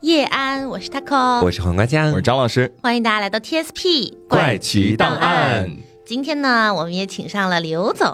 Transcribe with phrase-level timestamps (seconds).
[0.00, 5.68] 叶安，我是 taco，我是黄瓜酱，我是张老师，欢迎大家来到 TSP 怪奇档案。
[6.08, 8.08] 今天呢，我们也请上了刘总。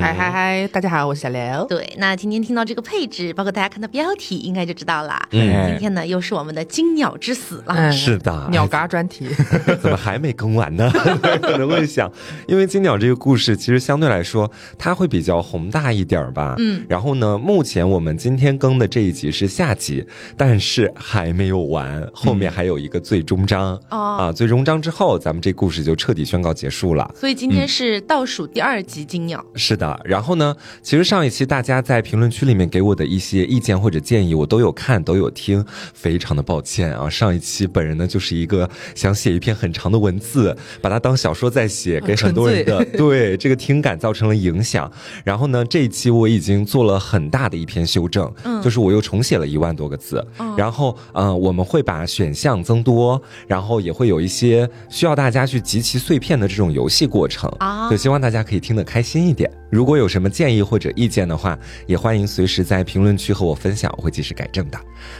[0.00, 1.66] 嗨嗨嗨，大家好，我是小刘。
[1.66, 5.14] 对，那今天听到这个配置，包括大家看到标题，应该就知道了。
[5.32, 7.92] 嗯今天呢，又是我们的金鸟之死了。
[7.92, 9.28] 是的，鸟嘎专题
[9.82, 10.90] 怎么还没更完呢？
[11.42, 12.10] 可能会想，
[12.46, 16.54] 因为金鸟这个故事其实相对来说，它会比较宏大一点儿吧。
[16.56, 20.02] 嗯，然后呢，目前我们今天更的这一集是下集，
[20.34, 24.32] 但是还没有完，后面还有一个最终章、哦啊。
[24.32, 27.06] 最终章之后，咱们这故事就彻底宣告结束了。
[27.18, 29.44] 所以今天是倒数第二集金鸟。
[29.56, 37.10] 是的，然后呢，其实上一期大家在评论区里面给我的一些意见或者建议，我都有看，都有听，非常的抱歉啊。
[37.10, 44.88] 上一期本人呢就是一个想写一篇很长的文字，把它当小说在写，给很多人的对这个听感造成了影响。
[45.24, 59.50] 然后呢，这一期我已经做了很大的一篇修正，嗯就是我又重写了一万多个字，哦然后呃，我们会把选项增多，然后也会有一些需要大家去集齐碎片的这种游戏过程啊就希望大家可以听得开心一点。
[59.70, 64.78] 如果有什么建议或者意见的话，也欢迎随时在评论区和我分享，我会及时改正的。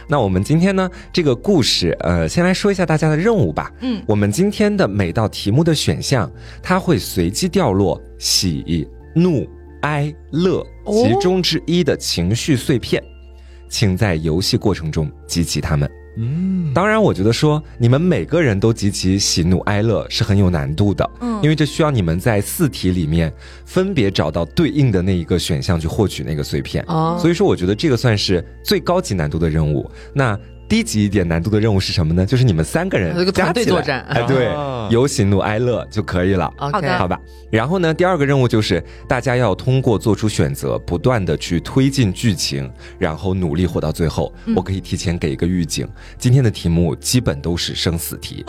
[0.08, 3.72] 那我们今天呢，这个故事，呃，先来说一下大家的任务吧。
[3.80, 6.30] 嗯我们今天的每道题目的选项，
[6.62, 9.48] 它会随机掉落喜、怒、
[9.82, 13.02] 哀、乐哦其中之一的情绪碎片，
[13.68, 15.90] 请在游戏过程中集齐它们。
[16.18, 23.32] 嗯，当然，我觉得说你们每个人都极其喜怒哀乐是很有难度的，嗯因为这需要你们在四题里面
[23.64, 26.84] 分别找到对应的那一个选项去获取那个碎片。
[26.88, 29.88] 哦所以说，我觉得这个算是最高级难度的任务。
[30.12, 30.38] 那
[30.68, 32.26] 低级一点难度的任务是什么呢？
[32.26, 36.52] 就是你们三个人加起来队作战哎，对啊，有喜怒哀乐就可以了。
[36.56, 37.18] 好 OK，的好吧，
[37.50, 44.32] 然后呢，第二个任务就是大家要通过做出选择，不断的去推进剧情，然后努力活到最后。
[44.44, 45.88] 嗯我可以提前给一个预警，
[46.18, 48.44] 今天的题目基本都是生死题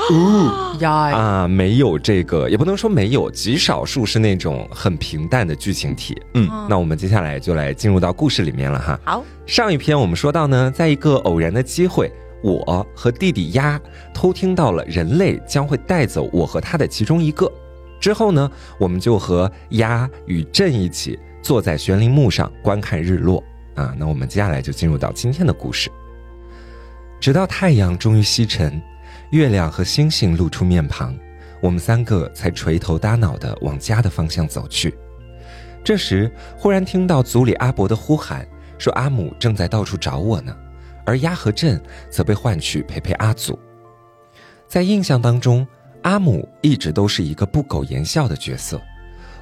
[0.80, 6.20] 呀，啊，没有这个，也不能说没有，极少数是那种很平淡的剧情题。
[6.34, 9.00] 嗯那我们接下来就来进入到故事里面了哈。
[9.06, 13.82] 好，上一篇我们说到呢，在一个偶然的机会，我和弟弟鸭
[14.14, 17.52] 偷听到了人类将会带走我和他的其中一个。
[18.00, 23.44] 之后呢，我们就和鸭与朕一起坐在悬铃木上观看日落。
[23.74, 25.90] 啊，那我们接下来就进入到今天的故事。
[27.20, 28.80] 直到太阳终于西沉，
[29.31, 31.18] 月亮和星星露出面庞，
[31.60, 34.94] 我们三个才垂头耷脑地往家的方向走去。
[35.84, 38.48] 这时，忽然听到组里阿伯的呼喊，
[38.80, 40.58] 说阿姆正在到处找我呢，
[41.06, 41.80] 而鸭和镇
[42.10, 43.60] 则被唤去陪陪阿祖。
[44.68, 45.68] 在印象当中，
[46.02, 48.82] 阿姆一直都是一个不苟言笑的角色。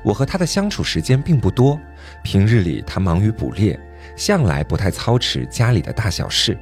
[0.03, 1.77] 我和他的相处时间并不多，
[2.23, 3.79] 平日里他忙于捕猎，
[4.15, 6.57] 向来不太操持家里的大小事。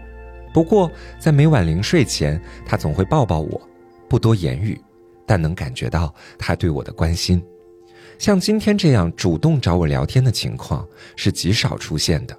[0.53, 3.61] 不过在每晚临睡前，他总会抱抱我，
[4.09, 4.81] 不多言语，
[5.27, 7.43] 但能感觉到他对我的关心。
[8.17, 10.87] 像今天这样主动找我聊天的情况
[11.17, 12.35] 是极少出现的。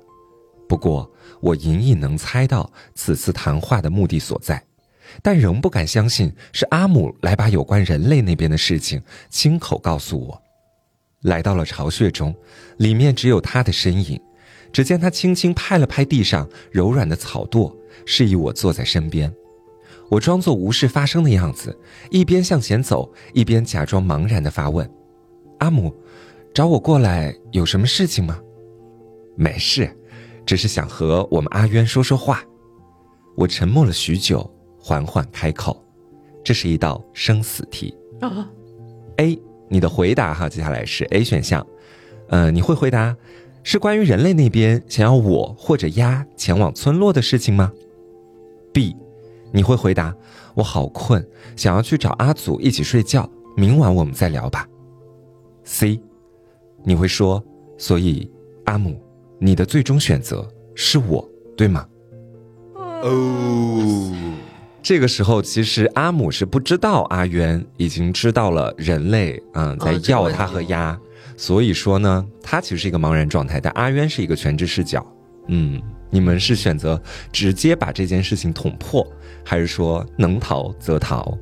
[0.69, 1.11] 不过
[1.41, 4.63] 我隐隐能猜到此次谈话的目的所在，
[5.23, 9.01] 但仍不敢相信是阿姆来把有关人类那边的事情
[9.31, 10.43] 亲口告诉我。
[11.23, 12.35] 来到了巢穴中，
[12.79, 14.21] 里面只有他的身影。
[14.73, 17.75] 只见他轻轻拍了拍地上柔软的草垛，
[18.05, 19.33] 示意我坐在身边。
[20.11, 21.75] 我装作无事发生的样子，
[22.11, 24.89] 一边向前走，一边假装茫然地发问
[25.61, 25.95] ：“阿姆，
[26.53, 28.39] 找我过来有什么事情吗
[29.35, 29.91] ？”“没事，
[30.47, 32.43] 只是想和我们阿渊说说话。”
[33.37, 35.85] 我沉默了许久，缓缓开口
[36.43, 37.95] ：“这是一道生死题。
[38.21, 38.49] 啊
[39.17, 41.67] A，你的回答哈，接下来是 A 选项，
[42.29, 43.15] 呃，你会回答
[43.63, 47.71] 是关于人类那边想要我或者鸭前往村落的事情吗
[48.73, 48.97] ？B，
[49.53, 50.15] 你会回答
[50.55, 51.27] 我好困，
[51.57, 54.67] 想要去找阿祖一起睡觉，明晚我们再聊吧。
[55.65, 56.01] C，
[56.85, 57.43] 你会说，
[57.77, 58.31] 所以
[58.65, 58.99] 阿姆，
[59.39, 61.87] 你的最终选择是我，对吗？
[63.03, 64.13] 哦，
[64.83, 70.99] 这个时候，其实阿姆是不知道阿渊已经知道了人类嗯在要他和鸭，
[71.37, 75.05] 所以说呢，他其实是一个茫然状态，但阿渊是一个全知视角。
[75.49, 75.81] 嗯，
[76.11, 77.01] 你们是选择
[77.31, 79.07] 直接把这件事情捅破，
[79.45, 81.37] 还是说能逃则逃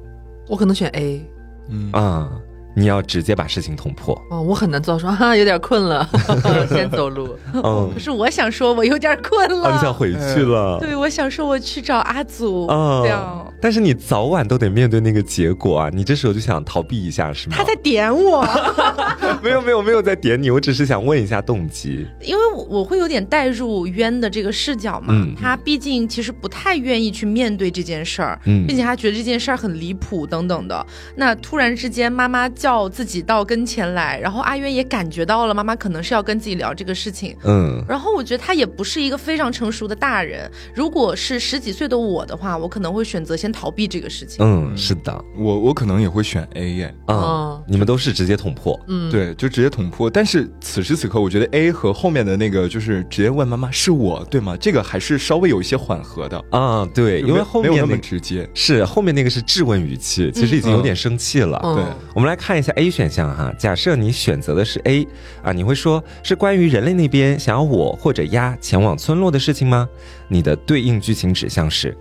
[0.48, 1.24] 我可能选 A，
[1.70, 2.32] 嗯啊？
[2.74, 4.14] 你要直接把事情捅破。
[4.30, 6.08] 哦，我很难做到说哈，有点困了，
[6.70, 7.36] 先走路。
[7.52, 9.68] 嗯可，是我想说，我有点困了。
[9.68, 10.78] 啊，你想回去了。
[10.80, 15.90] 对，我想说我去找阿祖，嗯这样但是你早晚都得面对那个结果啊！
[15.90, 17.56] 你这时候就想逃避一下是吗？
[17.56, 18.46] 他在点我，
[19.42, 22.06] 没有没有没有在点你，我只是想问一下动机。
[22.20, 25.06] 因为我我会有点带入渊的这个视角嘛。
[25.10, 30.86] 嗯他毕竟其实不太愿意去面对这件事儿，嗯并且他觉得这件事儿很离谱等等的。
[31.16, 37.36] 那突然之间，妈妈叫自己到跟前来，然后阿渊也感觉到了妈妈可能是要跟自己聊这个事情。
[37.44, 40.50] 嗯然后我觉得他也不是一个非常成熟的大人。
[40.74, 44.38] 如果是十几岁的我的话，我可能会选择先逃避这个事情。
[44.42, 48.80] 嗯，是的，我我可能也会选 A 耶，啊、哦你们都是直接捅破。
[48.88, 50.08] 嗯，，对，就直接捅破。
[50.08, 54.56] 但是此时此刻，我觉得 A 和后面的那个就是直接问妈妈是我对吗？
[54.58, 58.48] 这个还是稍微有一些缓和的，啊，对，因为后面没有那么直接。
[58.54, 61.60] 是后面那个是质问语气，其实已经有点生气了。
[61.62, 61.84] 嗯对，
[62.14, 65.04] 我们来看看一下 A 选项哈，假设你选择的是 A
[65.42, 69.88] 啊，你会说是关于人类那边想要我或者鸭前往村落的事情吗？
[70.28, 71.98] 你的对应剧情指向是，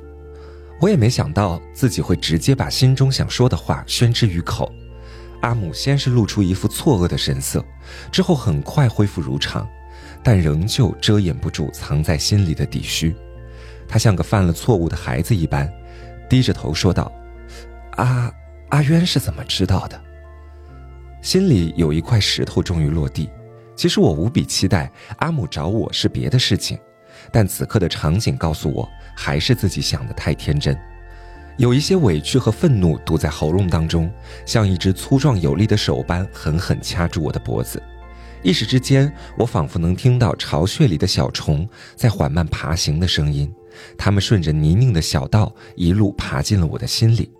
[0.79, 4.71] 我也没想到自己会直接把心中想说的话宣之于口。
[5.41, 7.65] 阿姆先是露出一副错愕的神色，
[8.11, 9.67] 之后很快恢复如常，
[10.21, 13.15] 但仍旧遮掩不住藏在心里的底虚。
[13.87, 15.67] 他像个犯了错误的孩子一般，
[16.29, 17.11] 低着头说道
[17.97, 18.31] ：“阿
[18.69, 19.99] 阿渊是怎么知道的？”
[21.23, 23.29] 心里有一块石头终于落地。
[23.77, 26.77] 其实我无比期待阿姆找我是别的事情，
[27.31, 30.77] 但此刻的场景告诉我，还是自己想的太天真。
[31.55, 34.11] 有一些委屈和愤怒堵在喉咙当中，
[34.45, 37.81] 像一只粗壮有力的手般狠狠掐住我的脖子。
[38.41, 43.49] 一时之间，我仿佛能听到巢穴里的小虫在缓慢爬行的声音，
[43.97, 47.31] 它们顺着泥泞的小道一路爬进了我的心里。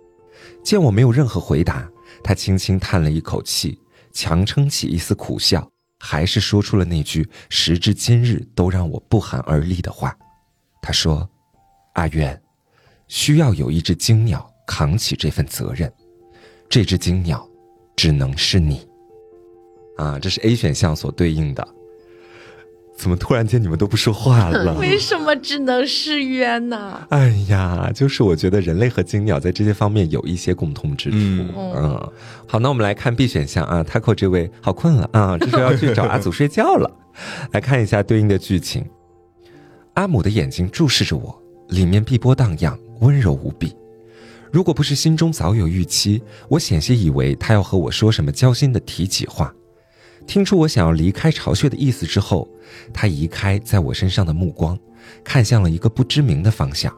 [0.62, 1.86] 见我没有任何回答，
[2.24, 3.78] 他轻轻叹了一口气，
[4.10, 10.16] 强撑起一丝苦笑，还是说出了那句时至今日都让我不寒而栗的话。
[10.80, 11.28] 他说
[11.94, 12.42] ：“阿渊，
[13.08, 15.92] 需要有一只金鸟扛起这份责任，
[16.68, 17.46] 这只金鸟
[17.94, 18.88] 只能是你。”
[19.98, 21.73] 啊，这是 A 选项所对应的。
[22.96, 24.74] 怎么突然间你们都不说话了？
[24.80, 27.04] 为什么只能是冤呢？
[27.10, 31.16] 哎呀，就是我觉得人类和金鸟在这些方面有一些共通之处。
[31.16, 32.12] 嗯嗯，
[32.46, 36.90] 好，那我们来看 B 选项啊，Taco 这位好困了啊，这时候要去找阿祖睡觉了。
[37.52, 38.84] 来看一下对应的剧情，
[39.94, 41.36] 阿姆的眼睛注视着我，
[41.68, 43.74] 里面碧波荡漾，温柔无比。
[44.52, 49.52] 如果不是心中早有预期，我险些以为他要和我说什么交心的提起话。
[50.26, 52.48] 听出我想要离开巢穴的意思之后，
[52.92, 54.78] 他移开在我身上的目光，
[55.22, 56.92] 看向了一个不知名的方向，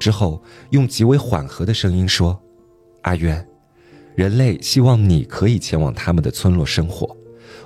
[0.00, 2.40] 之后用极为缓和的声音说
[3.02, 3.46] ：“阿渊，
[4.14, 7.16] 人类希望你可以前往他们的村落生活。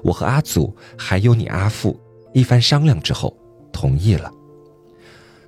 [0.02, 1.98] 我和阿祖还有你阿父
[2.32, 3.36] 一番商量之后，
[3.72, 4.32] 同意了。”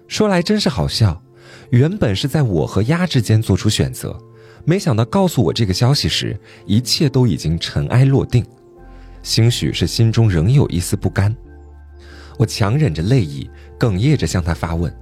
[0.08, 1.22] 说来真是好笑，
[1.70, 4.18] 原本是在我和鸭之间做出选择，
[4.64, 8.44] 没想到告诉我这个消息时，一切都已经尘埃落定。
[9.22, 11.34] 兴许是心中仍有一丝不甘，
[12.38, 14.94] 我强忍着泪意，哽咽着向他发问：“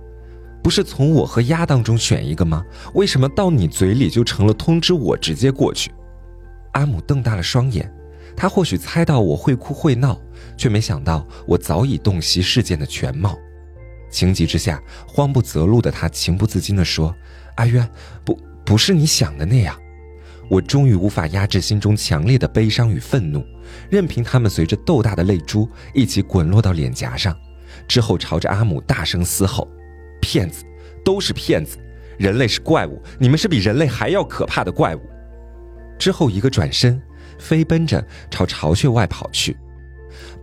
[0.62, 2.64] 不是从我和鸭当中选一个吗？
[2.94, 5.92] 为什么到你嘴里就成了通知我直接过去？”
[6.72, 7.90] 阿姆瞪大了双眼，
[8.36, 10.20] 他或许猜到我会哭会闹，
[10.56, 13.38] 却没想到我早已洞悉事件的全貌。
[14.10, 17.14] 情急之下，慌不择路的他情不自禁地说
[17.56, 17.88] ：“阿渊，
[18.24, 19.78] 不，不是你想的那样。”
[20.48, 23.44] 我终于无法压制心中强烈的悲伤与愤怒，
[23.90, 27.36] 任凭他们随着豆大的泪珠一起滚落到脸颊上，
[27.88, 29.68] 之后朝着阿姆大声嘶吼
[30.22, 30.64] ：“骗子，
[31.04, 31.78] 都是骗子！
[32.16, 35.00] 人类是怪物，你们是比人类还要可怕的怪物！”
[35.98, 37.00] 之后一个转身，
[37.38, 39.56] 飞奔着朝巢穴外跑去，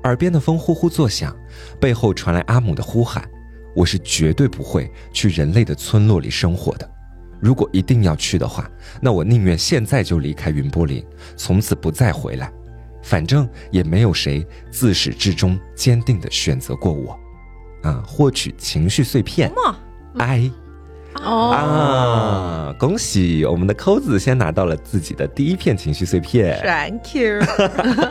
[0.03, 1.36] 耳边的风呼呼作响，
[1.79, 3.27] 背后传来阿姆的呼喊
[3.74, 6.88] ：“我是绝对不会去人类的村落里生活的。”
[7.43, 8.69] 如果一定要去的话，
[9.01, 12.50] 那我宁愿现在就离开云波林，从此不再回来。
[13.01, 17.19] 反正也没有谁自始至终坚定的选择过我。
[17.81, 19.75] 啊，获取情绪碎片嘛
[20.17, 20.50] ，，I
[21.15, 26.57] 哦，啊，恭喜我们的扣子先拿到了自己的第一片情绪碎片。
[26.63, 27.41] Thank you。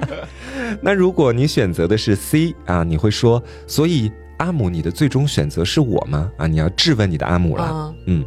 [0.82, 6.30] 那如果你选择的是 C 啊，你会说，所以阿姆，你的最终选择是我吗？
[6.36, 7.64] 啊，你要质问你的阿姆了。
[7.64, 8.22] 啊嗯，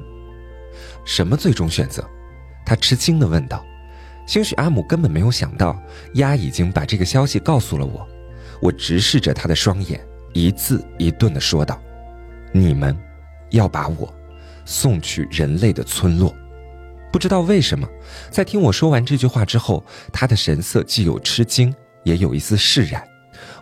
[1.05, 2.03] 什么最终选择？
[2.65, 3.63] 他吃惊地问道。
[4.27, 5.79] 兴许阿姆根本没有想到，
[6.15, 8.05] 鸭已经把这个消息告诉了我。
[8.59, 11.79] 我直视着他的双眼，一字一顿地说道
[12.51, 12.97] ：“你们
[13.51, 14.12] 要把我
[14.65, 16.33] 送去人类的村落。”
[17.13, 17.88] 不知道为什么，
[18.31, 21.71] 在听我说完这句话之后，他的神色既有吃惊，
[22.03, 23.07] 也有一丝释然。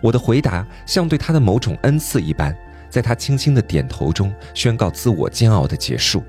[0.01, 2.55] 我的回答像对他的某种恩赐一般，
[2.89, 6.23] 在他轻轻的点头中宣告自我煎熬的结束。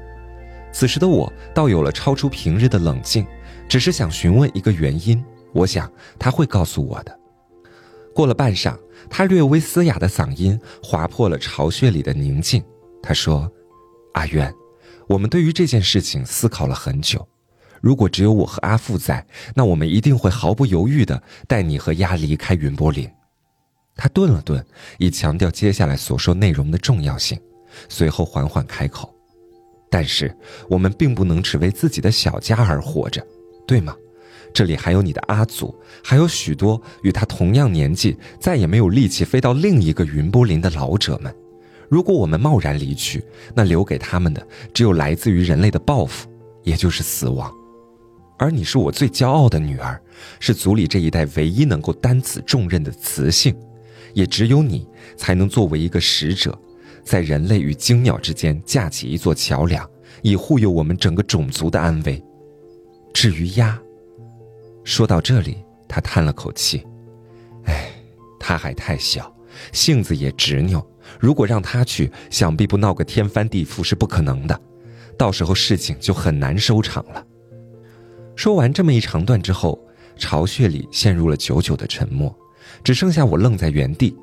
[0.75, 3.25] 此时的我倒有了超出平日的冷静，
[3.69, 5.25] 只是想询问一个原因。
[5.53, 7.21] 我想他会告诉我的。
[8.13, 8.77] 过了半晌，
[9.09, 12.61] 他略微嘶哑的嗓音划破了巢穴里的宁静。
[13.01, 13.49] 他说
[14.15, 14.53] ：“阿渊。”
[15.07, 17.25] 我们对于这件事情思考了很久。
[17.81, 23.09] 如果只有我和阿富在，那我们一定会毫不犹豫地带你和鸭离开云波林。
[23.95, 24.65] 他顿了顿，
[24.99, 27.39] 以强调接下来所说内容的重要性，
[27.89, 29.14] 随后缓缓开口
[29.91, 30.35] ：“但是
[30.69, 33.25] 我们并不能只为自己的小家而活着，
[33.67, 33.97] 对吗？
[34.53, 41.35] 这里还有你的阿祖，还有许多与他同样年纪、再也没有力气飞到另一个云波林的老者们。”
[41.91, 43.23] 如果我们贸然离去，
[43.55, 46.29] 那留给他们的只有来自于人类的报复，
[46.63, 47.53] 也就是死亡。
[48.39, 50.01] 而你是我最骄傲的女儿，
[50.41, 53.55] 是族里这一代唯一能够担此重任的雌性，
[54.13, 56.59] 也只有你才能作为一个使者，
[57.05, 59.89] 在人类与精鸟之间架起一座桥梁，
[60.23, 62.23] 以护佑我们整个种族的安危。
[63.13, 63.79] 至于鸭，
[64.83, 66.85] 说到这里，他叹了口气
[67.67, 67.89] ：“哎，
[68.41, 69.33] 他还太小，
[69.73, 70.85] 性子也执拗。”
[71.21, 74.59] 如果让他去，想必不闹个天翻地覆是不可能的，
[75.19, 77.25] 到时候事情就很难收场了。
[78.35, 79.79] 说完这么一长段之后，
[80.17, 82.35] 巢穴里陷入了久久的沉默，
[82.83, 84.17] 只剩下我愣在原地。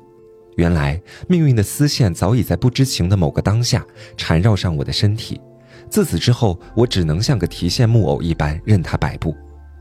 [0.56, 3.84] 原来命运的丝线早已在不知情的某个当下
[4.16, 5.40] 缠绕上我的身体，
[5.88, 9.34] 自此之后，我只能像个提线木偶一般任它摆布。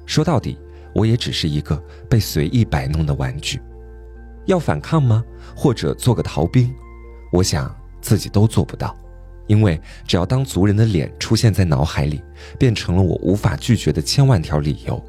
[0.06, 0.58] 说到底，
[0.94, 1.76] 我也只是一个
[2.10, 3.62] 被随意摆弄的玩具。
[4.46, 5.24] 要反抗吗？
[5.56, 6.74] 或者做个逃兵？
[7.32, 8.98] 我想自己都做不到，
[9.48, 12.22] 因为只要当族人的脸出现在脑海里，
[12.58, 15.02] 变成了我无法拒绝的千万条理由。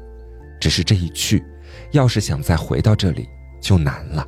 [0.59, 1.43] 只是这一去，
[1.91, 3.27] 要是想再回到这里
[3.61, 4.25] 就难了。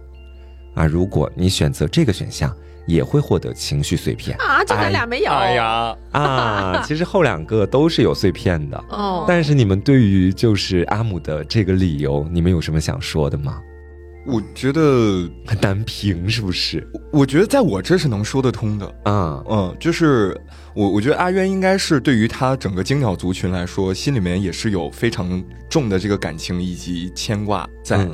[0.75, 2.55] 啊，如果你选择这个选项，
[2.86, 4.60] 也会获得情绪碎片啊！
[4.63, 5.32] 就咱俩没有。
[5.32, 6.82] 哎呀啊！
[6.86, 9.25] 其实后两个都是有碎片的哦。
[9.27, 13.60] 但是你们对于就是阿姆的这个理由，你们有什么想说的吗？
[14.27, 16.88] 我觉得很难评，是不是？
[17.12, 20.36] 我觉得在我这是能说得通的啊，嗯，就是
[20.75, 28.08] 我我觉得阿渊应该是对于他整个精鸟族群来说，心里面也是有非常重的这个感情以及牵挂在。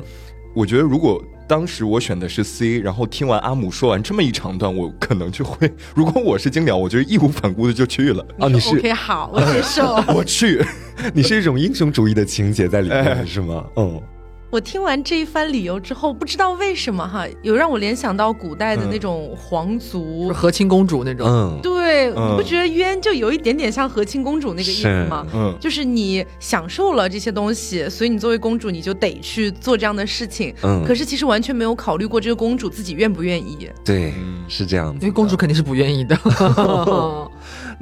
[0.54, 8.26] 我觉得如果当时我选的是 C，然后听完阿姆说完这么一长段，我可能就会， 如果我是金鸟，我就义无反顾的就去了。
[8.38, 10.64] 啊，你是 OK 好，我接受， 我去，
[11.12, 13.66] 你是一种英雄主义的情节在里面，是吗？
[13.76, 14.00] 嗯。
[14.52, 21.26] 我听完这一番理由之后，不知道为什么哈，有让我联想到古代的那种皇族，和亲公主那种。
[21.26, 25.26] 嗯，对，你不觉得冤就有一点点像和亲公主那个意思吗？
[25.32, 30.54] 嗯，就是你享受了这些东西，所以你作为公主，你就得去做这样的事情。
[30.62, 33.70] 嗯，可是其实完全没有考虑过这个公主自己愿不愿意。
[33.82, 34.12] 对，
[34.48, 34.94] 是这样。
[35.00, 36.14] 因为公主肯定是不愿意的。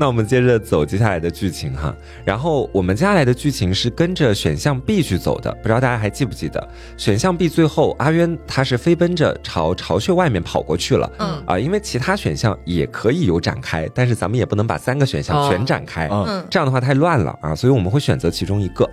[0.01, 6.69] 那我们接着走接下来的剧情哈，然后我们接下来的剧情是跟着选项 B 去走的，不知道大家还记不记得？
[6.97, 18.87] 选项 B 最后阿渊他是飞奔着朝巢穴外面跑过去了，嗯啊，因为其他选项也可以有展开，但是咱们也不能把三个选项全展开，嗯，这样的话太乱了啊，所以我们会选择其中一个。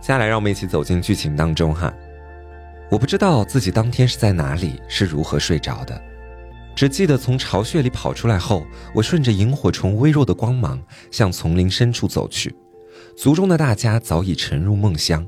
[0.00, 1.94] 接下来让我们一起走进剧情当中哈，
[2.90, 6.02] 我不知道自己当天是在哪里，是如何睡着的。
[6.76, 12.54] 只记得从巢穴里跑出来后，我顺着萤火虫微弱的光芒向丛林深处走去。
[13.16, 15.26] 族中的大家早已沉入梦乡，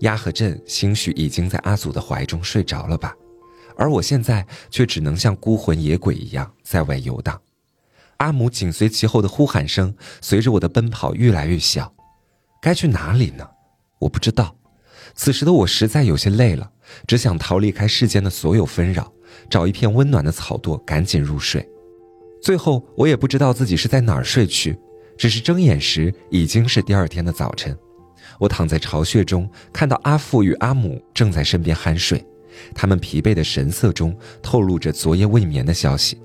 [0.00, 3.14] 鸭和镇兴许已经在阿祖的怀中睡着了吧，
[3.76, 7.40] 而我现在却只能像孤魂野鬼一样在外游荡。
[8.16, 11.94] 阿母紧随其后的呼喊声随着我的奔跑越来越小。
[12.60, 13.48] 该去哪里呢？
[14.00, 14.56] 我不知道。
[15.14, 16.72] 此时的我实在有些累了，
[17.06, 19.12] 只想逃离开世间的所有纷扰。
[19.48, 21.66] 找一片温暖的草垛，赶紧入睡。
[22.40, 24.78] 最后，我也不知道自己是在哪儿睡去，
[25.16, 27.76] 只是睁眼时已经是第二天的早晨。
[28.38, 32.24] 我躺在巢穴中，看到阿父与阿母正在身边酣睡，
[32.74, 36.20] 他们疲惫的神色中透露着昨夜未眠的消息，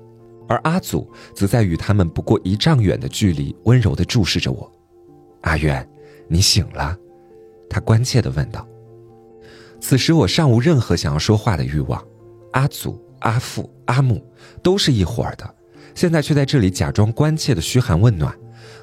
[0.46, 4.70] 而阿祖则在与他们不过一丈远的距离，温柔地注视着我。
[5.40, 5.88] 阿远，
[6.28, 6.96] 你醒了？
[7.68, 8.66] 他关切地问道。
[9.80, 12.02] 此时我尚无任何想要说话的欲望。
[12.52, 14.22] 阿祖、阿父、阿母
[14.62, 15.54] 都是一伙儿的，
[15.94, 18.34] 现在却在这里假装关切的嘘寒问暖，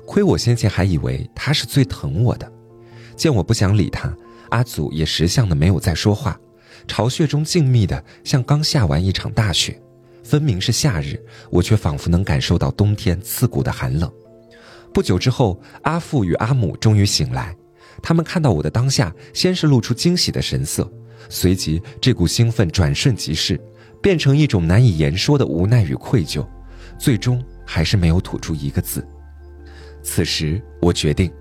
[0.06, 2.52] 亏我先前还以为他是最疼我的。
[3.16, 4.12] 见我不想理他，
[4.50, 6.40] 阿祖也识相的没有再说话。
[6.88, 9.80] 巢穴中静谧的像刚下完一场大雪，
[10.24, 14.12] 分明是夏日，我却仿佛能感受到冬天刺骨的寒冷。
[14.92, 17.56] 不久之后，阿父与阿母终于醒来，
[18.02, 20.92] 他们看到我的当下，先是露出惊喜的神色，
[21.30, 23.62] 随即这股兴奋转瞬即逝，
[24.02, 26.46] 变成一种难以言说的无奈与愧疚，
[26.98, 29.06] 最终还是没有吐出一个字。
[30.02, 31.32] 此时，我决定，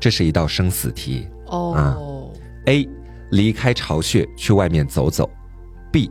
[0.00, 2.30] 这是一道生死题哦。
[2.66, 2.88] A，
[3.30, 5.30] 离开巢穴去外面走走
[5.92, 6.10] ；B，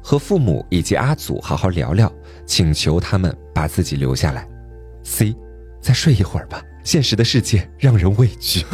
[0.00, 2.10] 和父母以及阿祖好好聊聊，
[2.46, 4.48] 请求他们把自己留下来
[5.04, 5.34] ；C。
[5.80, 8.64] 再睡一会儿吧，现实的世界让人畏惧。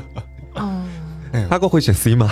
[0.56, 0.84] 哦，
[1.48, 2.30] 阿哥会选 C 吗？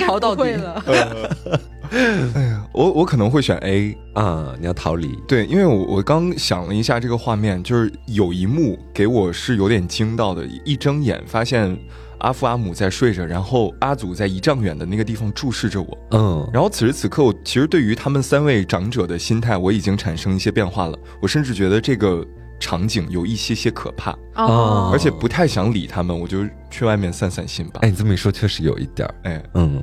[0.00, 0.82] 逃到底了。
[2.34, 4.54] 哎呀，我我可能会选 A 啊！
[4.58, 5.18] 你要逃离？
[5.28, 11.78] 对，因为我我刚想了一下这个画面，就是有一幕给我是有点惊到的，一睁眼发现。
[12.18, 15.98] 阿父阿母在睡着，然后阿祖在一丈远的那个地方注视着我。
[16.12, 20.96] 嗯，然后此时此刻，我其实对于他们三位长者的心态，我已经产生一些变化了。
[21.20, 22.24] 我甚至觉得这个
[22.60, 27.80] 场景有一些些可怕，哦，而且不太想理他们，我就去外面散散心吧。
[27.82, 29.14] 哎，你这么一说，确实有一点儿。
[29.24, 29.82] 哎，嗯，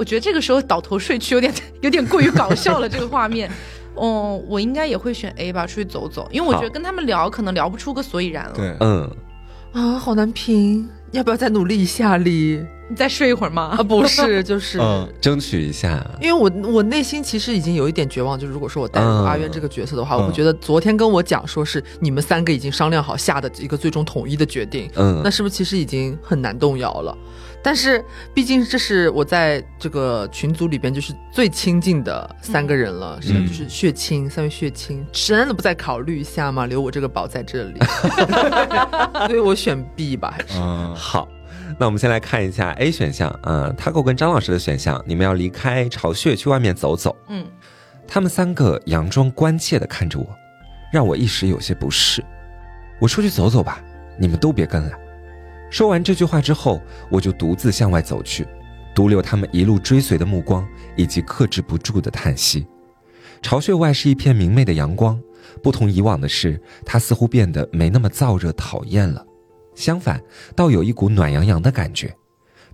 [0.00, 1.52] 我觉得这个时候倒头睡去有点
[1.82, 3.50] 有点过于搞笑了，这个画面。
[3.94, 8.52] 哦， 我应该也会选 A 吧，出去走走，因为我觉得跟他们聊可能聊不出个所以然了。
[8.54, 9.10] 对，嗯，
[9.72, 10.88] 啊，好难评。
[11.12, 12.64] 要不要再努力一下哩？
[12.88, 13.76] 你再睡一会儿吗？
[13.76, 14.80] 啊，不是， 就是
[15.20, 16.02] 争取一下。
[16.18, 27.18] 因为我我内心其实已经有一点绝望，就是如果说我带入阿渊这个角色的话，我觉得昨天跟我讲说是你们三个已经商量好下的一个最终统一的决定，嗯，那是不是其实已经很难动摇了？
[27.62, 36.66] 但是毕竟这是我在这个群组里边就是最亲近的三个人了，是就是血亲三位血亲，真的不再考虑一下吗？
[36.66, 37.78] 留我这个宝在这里，
[39.28, 40.58] 所以我选 B 吧，还是
[40.94, 41.28] 好。
[41.78, 47.16] 那我们先来看一下 A 选项啊，Taco 跟张老师的选项，你们要离开巢穴去外面走走。
[47.28, 47.46] 嗯，
[48.08, 50.26] 他们三个佯装关切的看着我，
[50.92, 52.24] 让我一时有些不适。
[52.98, 53.80] 我出去走走吧，
[54.18, 54.98] 你们都别跟来。
[55.70, 58.46] 说完这句话之后，我就独自向外走去，
[58.94, 62.66] 独留他们一路追随的目光以及克制不住的叹息。
[63.40, 65.18] 巢穴外是一片明媚的阳光，
[65.62, 69.24] 不同以往的是，它似乎变得没那么燥热讨厌了。
[69.76, 70.20] 相反，
[70.54, 72.14] 倒有一股暖洋洋的感觉。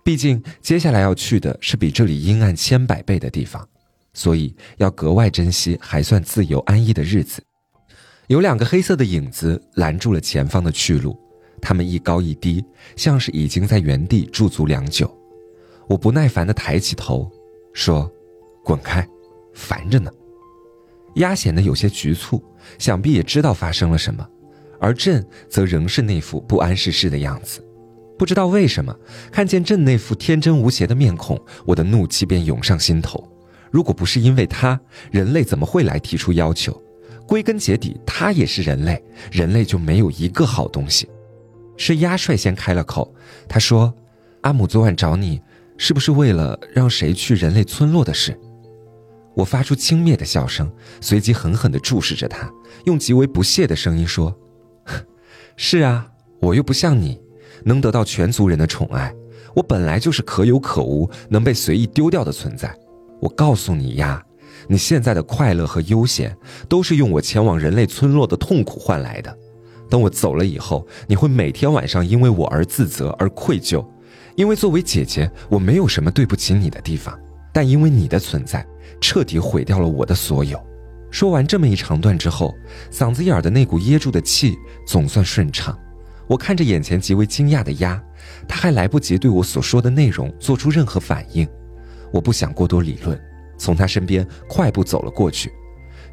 [0.02, 3.68] 毕竟接下来要去的是比这里阴暗千百倍的地方，
[4.14, 7.42] 所以要格外珍惜还算自由安逸的日子。
[8.28, 11.16] 有两个黑色的影子拦住了前方的去路，
[11.60, 12.64] 他们一高一低，
[12.96, 15.10] 像是已经在原地驻足良久。
[15.88, 17.30] 我不耐烦地抬起头，
[17.72, 18.10] 说
[18.64, 19.06] ：“滚开，
[19.54, 20.10] 烦着呢。”
[21.16, 22.42] 鸭显得有些局促，
[22.78, 24.26] 想必也知道发生了什么。
[24.78, 27.64] 而朕则仍是那副不谙世事的样子，
[28.18, 28.94] 不知道为什么，
[29.32, 33.26] 看见朕那副天真无邪的面孔，我的怒气便涌上心头。
[33.70, 34.78] 如果不是因为他，
[35.10, 36.78] 人类怎么会来提出要求？
[37.26, 41.08] 归根结底，他也是人类，人类就没有一个好东西。
[41.76, 43.14] 是鸭率先开了口，
[43.48, 43.92] 他说
[44.42, 45.40] ：“阿母昨晚找你，
[45.76, 48.38] 是不是为了让谁去人类村落的事？”
[49.34, 52.50] 我发出轻蔑的笑声，随即狠狠地注视着他，
[52.86, 54.34] 用极为不屑的声音说。
[55.56, 56.06] 是啊，
[56.40, 57.20] 我又不像你，
[57.64, 59.14] 能得到全族人的宠爱。
[59.54, 62.74] 我本来就是可有可无，能被随意丢掉的存在。
[63.20, 64.22] 我告诉你呀，
[64.68, 66.34] 你现在的快乐和悠闲，
[66.68, 69.38] 都是用我前往人类村落的痛苦换来的。
[69.88, 73.84] 等我走了以后，你会每天晚上因为我而自责而愧疚，
[74.34, 77.18] 因为作为姐姐，我没有什么对不起你的地方，
[77.52, 78.66] 但因为你的存在，
[79.00, 80.60] 彻底毁掉了我的所有。
[81.10, 82.54] 说完这么一长段之后，
[82.90, 85.78] 嗓子眼儿的那股噎住的气总算顺畅。
[86.26, 88.02] 我看着眼前极为惊讶的鸭，
[88.48, 91.48] 他还来不及对我所说的内容做出任何反应。
[92.12, 93.18] 我不想过多理论，
[93.56, 95.52] 从他身边快步走了过去，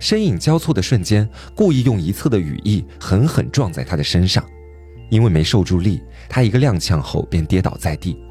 [0.04, 4.44] 身影交错的瞬间，故意用一侧的羽翼狠狠撞在他的身上。
[5.10, 8.22] 因为没受住力，他一个踉跄后便跌倒在地，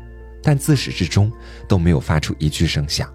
[0.43, 1.33] 但自始至终
[1.67, 3.09] 都没有发出一句声响，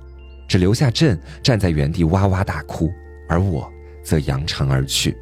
[0.47, 2.91] 只留下朕站在原地哇哇大哭。
[3.29, 3.71] 而我
[4.03, 5.15] 则扬长而去。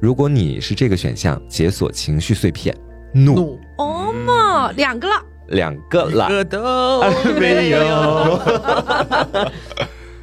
[0.00, 2.72] 如果你是这个选项，解锁情绪碎片，
[3.12, 5.14] 怒哦嘛，两个了，
[5.48, 7.02] 两个了，个都
[7.40, 8.40] 没有。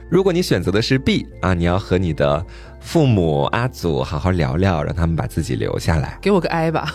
[0.09, 2.43] 如果你选择的是 B 啊，你要和你的
[2.81, 6.91] 父母阿祖好好聊聊，让他们把自己留下来，给我个 I 吧，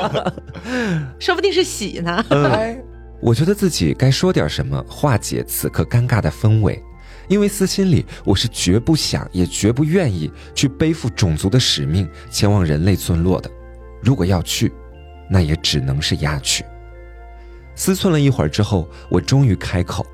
[1.18, 2.22] 说不定是喜呢。
[3.22, 6.82] 我觉得自己该说点什么化解此刻尴尬的氛围。
[7.28, 13.50] 因为私心里，我是绝不想，也绝不愿意去背负种族的使命，前往人类村落的。
[14.00, 14.72] 如果要去，
[15.28, 16.64] 那也只能是鸭去。
[17.74, 20.06] 思忖了一会儿之后，我终于开口：“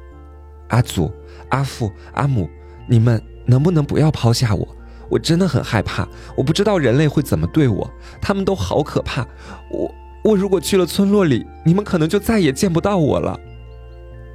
[0.71, 1.13] 阿祖、
[1.53, 2.51] 阿父、阿母，
[2.87, 4.77] 你们能不能不要抛下我？
[5.09, 7.89] 我真的很害怕，我不知道人类会怎么对我，
[8.21, 9.27] 他们都好可怕。
[9.71, 13.39] 我我如果去了村落里，你们可能就再也见不到我了。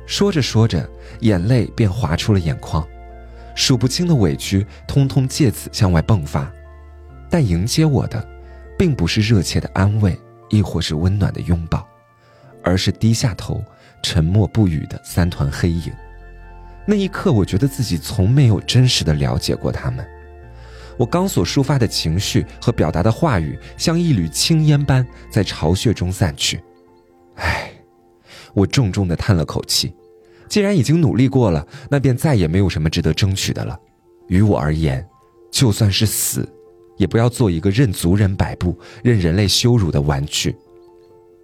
[0.05, 0.87] 说着说着，
[1.21, 2.87] 眼泪便滑出了眼眶，
[3.55, 6.51] 数不清的委屈通通借此向外迸发。
[7.29, 8.23] 但迎接我的，
[8.77, 10.15] 并不是热切的安慰，
[10.49, 11.85] 亦或是温暖的拥抱，
[12.63, 13.63] 而是低下头、
[14.03, 15.91] 沉默不语的三团黑影。
[16.89, 20.07] 那一刻，我觉得自己从没有真实的了解过他们。
[20.97, 26.63] 我刚所抒发的情绪和表达的话语，像一缕青烟般在巢穴中散去。
[27.35, 27.69] 唉，
[28.53, 29.93] 我重重的叹了口气。
[30.47, 33.77] 既然已经努力过了，那便再也没有什么值得争取的了。
[34.29, 35.05] 于我而言，
[35.51, 36.47] 就算是死，
[36.95, 40.55] 也不要做一个任族人摆布、任人类羞辱的玩具。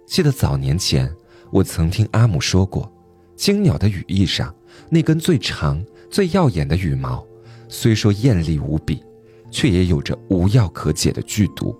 [0.06, 1.08] 记得早年前，
[1.52, 2.90] 我曾听阿姆说过，
[3.36, 4.52] 青鸟的羽翼上
[4.90, 7.26] 那根最长、最耀眼的羽毛，
[7.68, 9.02] 虽说艳丽无比。
[9.50, 11.78] 却也有着无药可解的剧毒，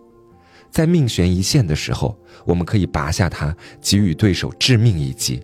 [0.70, 5.42] 在命悬一线的时候，我们可以拔下它，给予对手致命一击。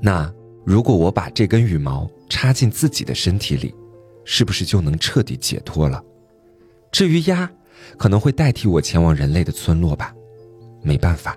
[0.00, 0.32] 那
[0.64, 3.74] 如果我把这根羽毛插进自己的身体里，
[4.24, 6.02] 是不是就能彻底解脱了？
[6.90, 7.50] 至于鸭，
[7.98, 10.14] 可能会代替我前往人类的村落吧。
[10.82, 11.36] 没办法，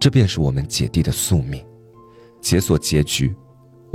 [0.00, 1.62] 这便是我们姐弟的宿命。
[2.40, 3.36] 解锁结局，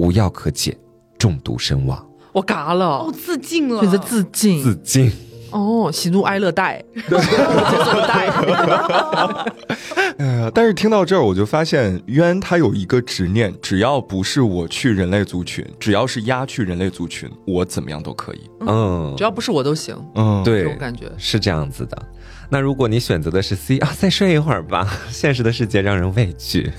[0.01, 0.75] 无药可解，
[1.15, 2.03] 中毒身亡。
[2.33, 5.11] 我嘎了，哦，自尽了，选择自尽，自尽。
[5.51, 7.19] 哦，喜怒哀乐带， 对，
[10.17, 18.49] 呃，但是听到这儿，我就发现渊他有一个执念，只要不是我去人类族群，只要是鸭去人类族群，我怎么样都可以。
[18.61, 19.95] 嗯，只要不是我都行。
[20.15, 21.95] 嗯，对，这种感觉是这样子的。
[22.49, 24.87] 那如果你选择的是 C 啊，再睡一会儿吧。
[25.11, 26.71] 现实的世界让人畏惧。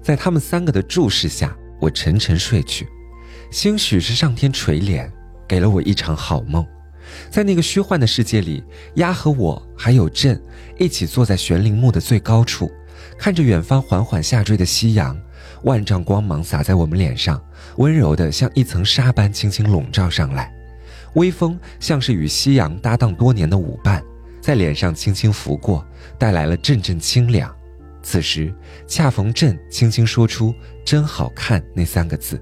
[0.00, 2.86] 在他们三个的注视下，我沉沉睡去，
[3.50, 5.10] 兴许是上天垂怜，
[5.46, 6.66] 给了我一场好梦。
[7.30, 8.62] 在那个虚幻的世界里，
[8.96, 10.40] 鸭和我还有朕
[10.78, 12.70] 一起坐在悬铃木的最高处，
[13.18, 15.18] 看着远方缓缓下坠的夕阳，
[15.62, 17.42] 万丈光芒洒在我们脸上，
[17.76, 20.52] 温柔的像一层纱般轻轻笼罩上来。
[21.14, 24.04] 微风像是与夕阳搭档多年的舞伴，
[24.42, 25.86] 在脸上轻轻拂过，
[26.18, 27.50] 带来了阵阵清凉。
[28.02, 28.54] 此时
[28.86, 32.40] 恰逢朕轻轻说出“真好看”那三个字，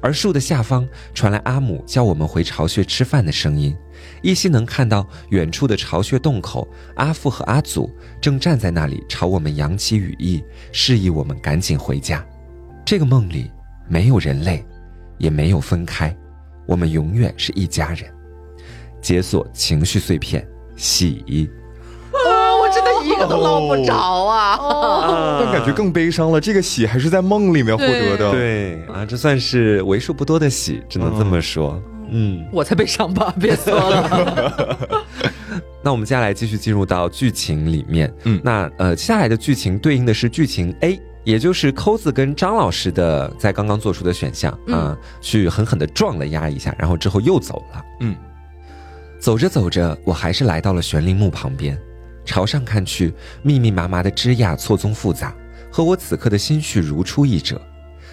[0.00, 3.76] 而树的下方传来阿母叫我们回巢穴吃饭的声音。
[4.22, 12.24] 依稀能看到远处的巢穴洞口，阿父和阿祖正站在那里朝我们扬起羽翼，示意我们赶紧回家。
[12.84, 13.50] 这个梦里
[13.88, 14.64] 没有人类，
[15.18, 16.16] 也没有分开，
[16.66, 18.08] 我们永远是一家人。
[19.02, 20.46] 解锁情绪碎片，
[20.76, 21.50] 喜。
[22.80, 24.56] 我真的一个都捞不着啊！
[24.56, 26.40] 哦但感觉更悲伤了。
[26.40, 28.30] 这个喜还是在梦里面获得的。
[28.30, 31.80] 对啊，这算是为数不多的喜，只能这么说。
[32.10, 34.78] 嗯，我才悲伤吧，别说了。
[35.82, 38.12] 那我们接下来继续进入到剧情里面。
[38.24, 47.82] 嗯，那呃，接下来的剧情对应的是剧情 A，也就是扣子跟张老师的在刚刚做出的选项啊，去狠狠的撞了压一下，然后之后又走了。
[48.00, 48.16] 嗯，
[49.20, 51.78] 走着走着，我还是来到了悬铃木旁边，
[52.28, 55.34] 朝上看去，密密麻麻的枝桠错综复杂，
[55.72, 57.58] 和我此刻的心绪如出一辙。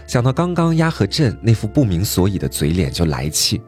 [0.07, 3.61] 想到刚刚鸭和朕那副不明所以的嘴脸，就来气。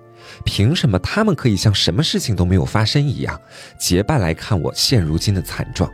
[0.46, 3.40] 凭什么他们可以像什么事情都没有发生一样
[3.78, 5.92] 结伴来看我现如今的惨状？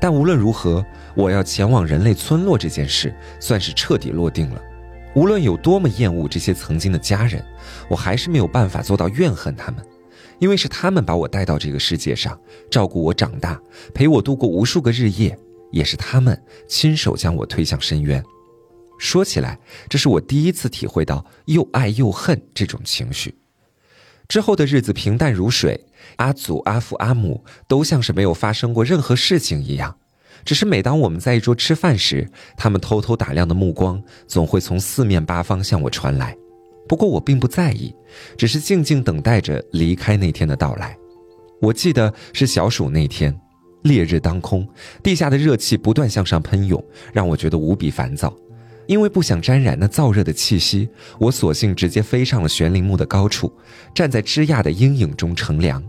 [0.00, 0.82] 但无论如何，
[1.14, 4.62] 我要前往人类村落这件事算是彻底落定了。
[5.14, 7.44] 无论有多么厌恶这些曾经的家人，
[7.88, 9.84] 我还是没有办法做到怨恨他们，
[10.44, 12.38] 因为是他们把我带到这个世界上，
[12.70, 13.58] 照顾我长大，
[13.94, 15.34] 陪我度过无数个日夜，
[15.72, 18.22] 也是他们亲手将我推向深渊。
[18.98, 23.34] 说起来，这是我第一次体会到又爱又恨这种情绪。
[24.28, 25.82] 之后的日子平淡如水，
[26.16, 29.96] 阿祖、阿父、阿母都像是没有发生过任何事情一样。
[30.44, 36.36] 只是每当我们在一桌吃饭时，他们偷偷打量的目光总会从四面八方向我传来。
[36.88, 37.94] 不过我并不在意，
[38.36, 40.96] 只是静静等待着离开那天的到来。
[41.60, 43.34] 我记得是小暑那天，
[43.82, 44.68] 烈日当空，
[45.02, 48.34] 地下的热气不断向上喷涌，让我觉得无比烦躁。
[48.86, 50.86] 因为不想沾染那燥热的气息，
[51.18, 53.50] 我索性直接飞上了悬铃木的高处，
[53.94, 55.82] 站在枝桠的阴影中乘凉。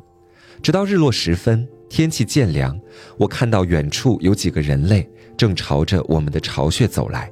[0.61, 2.79] 直到日落时分，天气渐凉，
[3.17, 5.05] 我看到远处有几个人类
[5.35, 7.29] 正朝着我们的巢穴走来。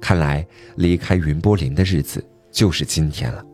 [0.00, 0.46] 看来
[0.76, 3.44] 离开云波林的日子就是今天了。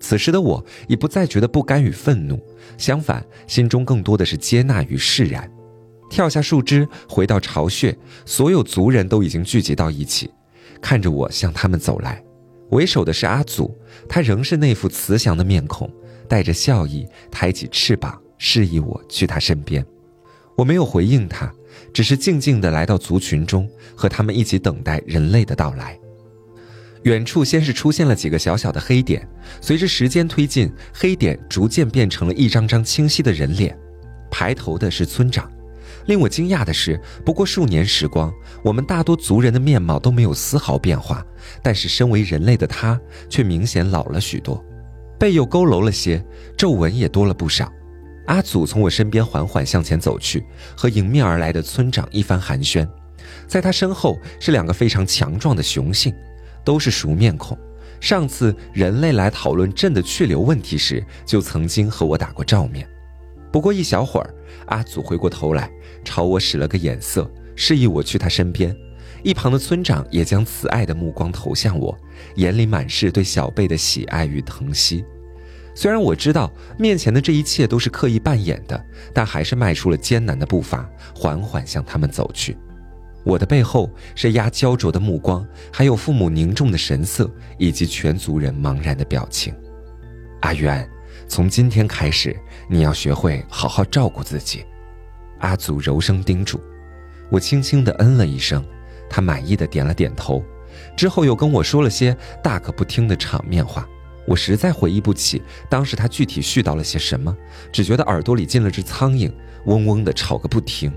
[0.00, 2.38] 此时的我已不再觉得不甘与愤怒，
[2.76, 5.50] 相反，心中更多的是接纳与释然。
[6.10, 10.30] 跳下树枝，回到巢穴，所有族人都已经聚集到一起。
[10.80, 12.22] 看着我向他们走来，
[12.70, 13.74] 为首的是阿祖，
[14.06, 15.90] 他仍是那副慈祥的面孔，
[16.28, 19.84] 带着笑意，抬起翅膀示意我去他身边。
[20.54, 21.50] 我没有回应他，
[21.94, 25.98] 只是静静地来到族群中，和他们一起等待人类的到来。
[27.04, 29.26] 远处先是出现了几个小小的黑点，
[29.60, 33.78] 随着时间推进，黑点逐渐变成了一张张清晰的人脸。
[34.30, 35.50] 排头的是村长。
[36.06, 41.24] 令我惊讶的是，不过数年时光，我们大多族人的面貌都没有丝毫变化，
[41.62, 44.62] 但是身为人类的他却明显老了许多，
[45.18, 46.22] 背又佝偻了些，
[46.58, 47.72] 皱纹也多了不少。
[48.26, 50.44] 阿祖从我身边缓缓向前走去，
[50.76, 52.86] 和迎面而来的村长一番寒暄，
[53.46, 56.14] 在他身后是两个非常强壮的雄性，
[56.64, 57.56] 都是熟面孔。
[58.00, 62.86] 上次人类来讨论朕的去留问题时，就曾经和我打过照面。
[63.52, 64.34] 不过一小会儿，
[64.66, 65.70] 阿祖回过头来，
[66.04, 68.76] 朝我使了个眼色，示意我去他身边。
[69.22, 71.96] 一旁的村长也将慈爱的目光投向我，
[72.34, 75.04] 眼里满是对小贝的喜爱与疼惜。
[75.74, 82.56] 虽然我知道面前的这一切都是刻意扮演的，但还是迈出了艰难的步伐，缓缓向他们走去。
[83.24, 89.54] 我的背后是压焦灼的目光，还有父母凝重的神色，以及全族人茫然的表情。
[90.42, 90.86] 阿渊，
[91.26, 92.36] 从今天开始，
[92.68, 94.64] 你要学会好好照顾自己。
[95.40, 96.60] 阿祖柔声叮嘱。
[97.30, 98.62] 我轻轻地嗯了一声，
[99.08, 100.44] 他满意的点了点头，
[100.94, 103.88] 之后又跟我说了些大可不听的场面话。
[104.26, 107.34] 我实在回忆不起当时他具体絮叨了些什么，
[107.72, 109.32] 只觉得耳朵里进了只苍蝇，
[109.64, 110.92] 嗡嗡的吵个不停。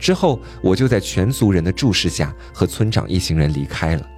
[0.00, 4.08] 之后我就在全族人的注视下和村长一行人离开了。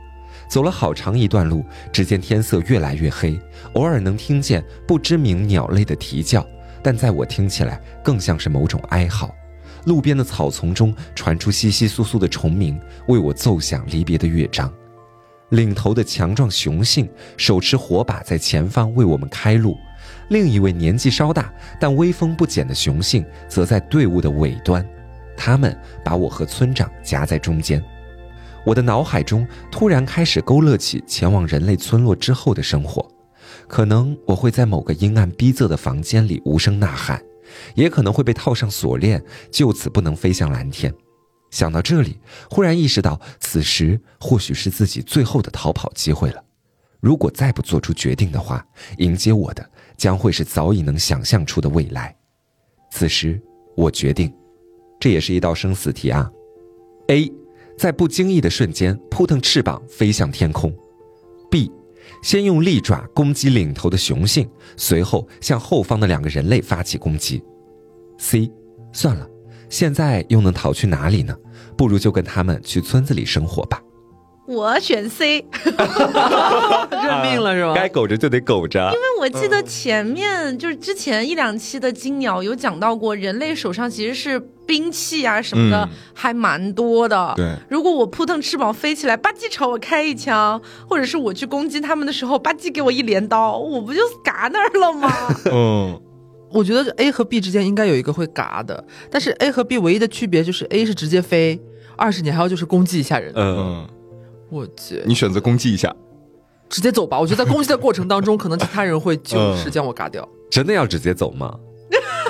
[0.48, 3.40] 走了好长一段路，只见天色越来越黑，
[3.74, 6.46] 偶尔能听见不知名鸟类的啼叫，
[6.82, 9.34] 但在我听起来更像是某种哀嚎。
[9.86, 14.72] 路边的草丛中传出窸窸窣窣的虫鸣，为我奏响离别的乐章。
[15.48, 19.76] 领头的强壮雄性手持火把在前方为我们开路，
[20.28, 24.86] 另一位年纪稍大但威风不减的雄性则在队伍的尾端，
[25.36, 27.82] 他们把我和村长夹在中间。
[28.64, 33.06] 我的脑海中突然开始勾勒起前往人类村落之后的生活，
[33.66, 37.20] 可能我会在某个阴暗逼仄的房间里无声呐喊，
[37.74, 40.94] 也可能会被套上锁链，就此不能飞向蓝天。
[41.50, 42.18] 想到这里，
[42.48, 46.42] 忽然意识到，此时或许是自己最后的逃跑机会了。
[47.00, 48.64] 如果再不做出决定的话，
[48.98, 52.14] 迎接我的将会是早已能想象出的未来。
[52.92, 53.42] 此时，
[53.76, 54.32] 我决定，
[55.02, 56.30] 这也是一道生死题啊。
[57.08, 57.28] A，
[57.76, 60.72] 在不经意的瞬间扑腾翅膀飞向天空。
[61.50, 61.68] B，
[62.22, 67.42] 先用利爪攻击领头的雄性，随后向后方的两个人类发起攻击。
[68.16, 68.48] C，
[68.92, 69.28] 算了。
[69.68, 71.36] 现在又能逃去哪里呢？
[71.76, 73.82] 不如就跟他们去村子里生活吧。
[74.46, 75.44] 我选 C，
[76.90, 77.74] 认命了是吧？
[77.74, 78.81] 该苟着就得苟着。
[78.92, 87.33] 因为我记得前面就是之前一两期的金鸟有讲到过，人类手上其实是兵器啊什么的还蛮多的。
[87.37, 95.11] 对，如果我扑腾翅膀飞起来，吧唧朝我开一枪，或者是我去攻击他们的时候，吧唧给我一镰刀，我不就嘎那儿了吗？
[95.52, 96.00] 嗯。
[96.55, 101.59] 我觉得 A 和 B 之间应该有一个会嘎的，但是 A 和 B 唯一的区别就是 A 是直接飞，
[101.96, 103.33] 二是你还要就是攻击一下人。
[103.35, 103.87] 嗯，
[104.52, 105.90] 我去，你选择攻击一下，
[106.68, 107.18] 直接走吧。
[107.18, 110.28] 我觉得在攻击的过程当中，可能其他人会就是将我嘎掉。
[110.50, 111.58] 真的要直接走吗？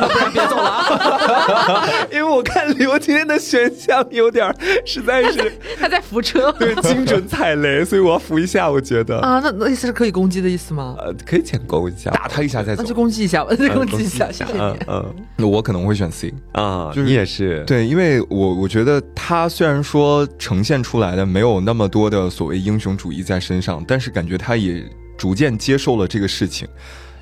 [0.08, 8.70] 不然别走了啊， 因为我看刘今天的选项有点实在是他在扶车，对，精准踩雷，所以我要扶一下。
[8.70, 10.96] 我觉得啊，那那意思是可以攻击的意思吗？
[10.98, 14.76] 呃，可以浅攻一下，打他一下再走，那就攻击一下吧，再攻击一下，谢谢你。
[14.88, 24.84] 嗯，那我可能会选 C 啊，就是你也是对，因为我我觉得他虽然说呈现出来的没有那么多的所谓英雄主义在身上，但是感觉他也
[25.18, 26.66] 逐渐接受了这个事情。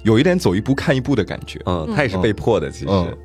[0.02, 2.70] 有一点走一步看一步的感觉，嗯，他也是被迫的。
[2.70, 3.16] 其实，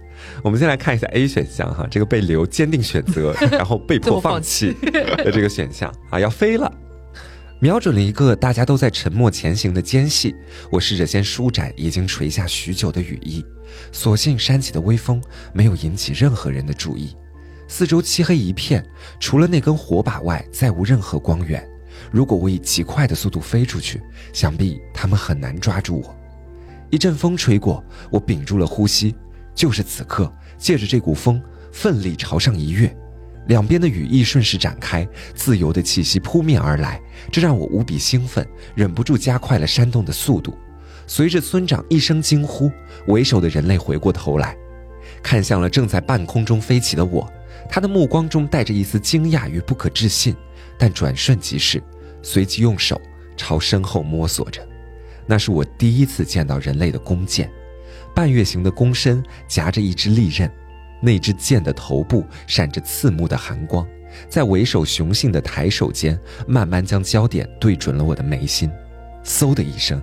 [0.44, 5.94] 我们先来看一下 A 选项哈，这个被留坚定选择， 然后被迫放弃的这个选项。
[6.10, 6.72] 啊，要飞了，
[7.60, 10.36] 瞄准了一个大家都在沉默前行的间隙，
[10.72, 13.46] 我试着先舒展已经垂下许久的羽翼，
[13.92, 15.22] 所幸扇起的微风
[15.54, 17.16] 没有引起任何人的注意，
[17.68, 18.86] 四周漆黑一片，
[19.20, 21.66] 除了那根火把外，再无任何光源。
[22.12, 24.02] 如果我以极快的速度飞出去，
[24.34, 26.16] 想必他们很难抓住我。
[26.90, 29.16] 一阵风吹过，我屏住了呼吸。
[29.54, 32.94] 就是此刻，借着这股风，奋力朝上一跃，
[33.48, 38.46] 两边的羽翼顺势展开，自由的气息扑面而来，这让我无比兴奋，
[38.76, 40.54] 忍不住加快了扇动的速度。
[41.08, 42.70] 随着村长一声惊呼，
[43.08, 44.58] 为首的人类回过头来，
[45.24, 47.26] 看向了正在半空中飞起的我，
[47.70, 50.36] 他的目光中带着一丝惊讶与不可置信，
[50.78, 51.82] 但转瞬即逝，
[52.22, 53.00] 随即用手
[53.38, 54.62] 朝身后摸索着。
[55.28, 57.50] 那是我第一次见到人类的弓箭，
[58.14, 60.50] 半月形的弓身夹着一支利刃，
[61.02, 63.88] 那支箭的头部闪着刺目的寒光，
[64.30, 68.72] 在为首雄性的抬手间，慢慢将焦点对准了我的眉心。
[69.24, 70.02] 嗖的一声，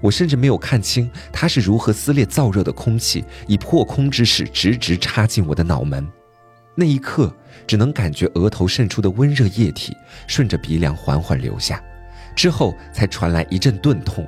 [0.00, 6.06] 我甚至没有看清它是如何撕裂燥热的空气，以破空之势直直插进我的脑门。
[6.76, 7.34] 那一刻，
[7.66, 9.94] 只能感觉额头渗出的温热液体
[10.28, 11.82] 顺着鼻梁缓缓流下，
[12.36, 14.24] 之后才传来一阵钝痛。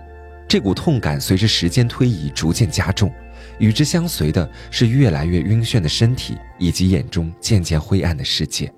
[0.53, 3.11] 这股痛感随着时间推移逐渐加重，
[3.59, 8.71] 与之相随的是越来越晕眩的身体以及眼中渐渐灰暗的世界。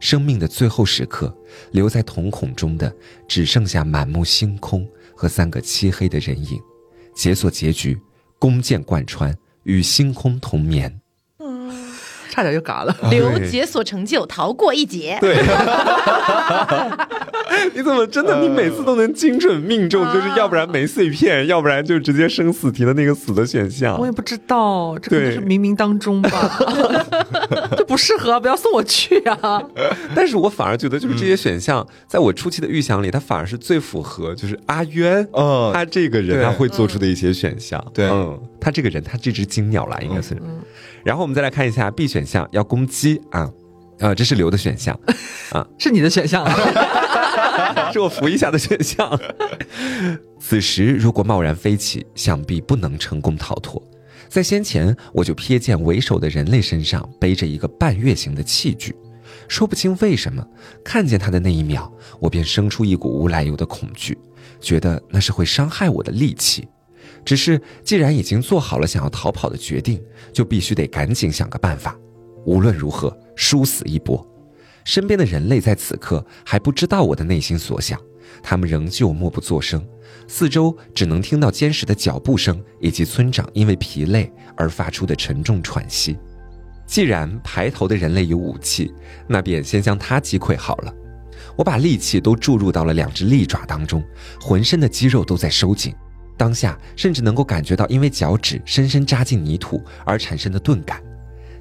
[0.00, 1.32] 生命的最后时刻，
[1.70, 2.92] 留在瞳孔中的
[3.28, 6.60] 只剩下满目星空和三个漆黑的人影。
[7.14, 7.96] 解锁结局，
[8.40, 10.92] 弓箭贯穿，与星空同眠。
[12.30, 15.18] 差点就嘎了，刘解锁成就，逃过一劫。
[15.20, 15.36] 对，
[17.74, 18.40] 你怎么真的？
[18.40, 23.98] 你每次都能精准命中，就是要不然没碎片，要不然就直接生死题的那个死的选项。
[23.98, 26.58] 我也不知道，这可能是冥冥当中吧。
[27.76, 29.62] 这不适合，不要送我去啊！
[30.14, 37.84] 但是我反而觉得，就是这些选项，在我初期的预想里，它反而是最符合，就是阿渊，嗯，他这个人他会做出的一些选项。
[37.92, 40.36] 对，嗯，他这个人，他这只金鸟啦，应该是。
[41.04, 43.50] 然后我们再来看一下 B 选项，要攻击啊，
[44.00, 44.98] 啊，这是刘的选项，
[45.50, 46.44] 啊， 是你的选项，
[47.92, 49.20] 是我扶一下的选项。
[50.40, 53.82] 此时如果贸然飞起，想必不能成功逃脱。
[54.28, 58.96] 在先前，我就瞥见为首的人类身上背着一个半月形的器具，
[59.46, 60.44] 说不清为什么，
[60.82, 64.18] 看见他的那一秒，我便生出一股无来由的恐惧，
[64.60, 66.66] 觉得那是会伤害我的利器。
[67.24, 71.98] 只是，既然已经做好了想要逃跑的决定，就必须得赶紧想个办法。
[72.44, 74.26] 无论如何，殊死一搏。
[74.84, 77.98] 身边的人类在此刻还不知道我的内心所想，
[78.42, 79.82] 他们仍旧默不作声，
[80.28, 86.18] 四周只能听到坚实的脚步声以及村长因为疲累而发出的沉重喘息。
[86.86, 88.92] 既然排头的人类有武器，
[89.26, 90.92] 那便先将他击溃好了。
[91.56, 94.04] 我把力气都注入到了两只利爪当中，
[94.38, 95.94] 浑身的肌肉都在收紧。
[96.36, 101.02] 当下甚至能够感觉到，因为脚趾深深扎进泥土而产生的钝感。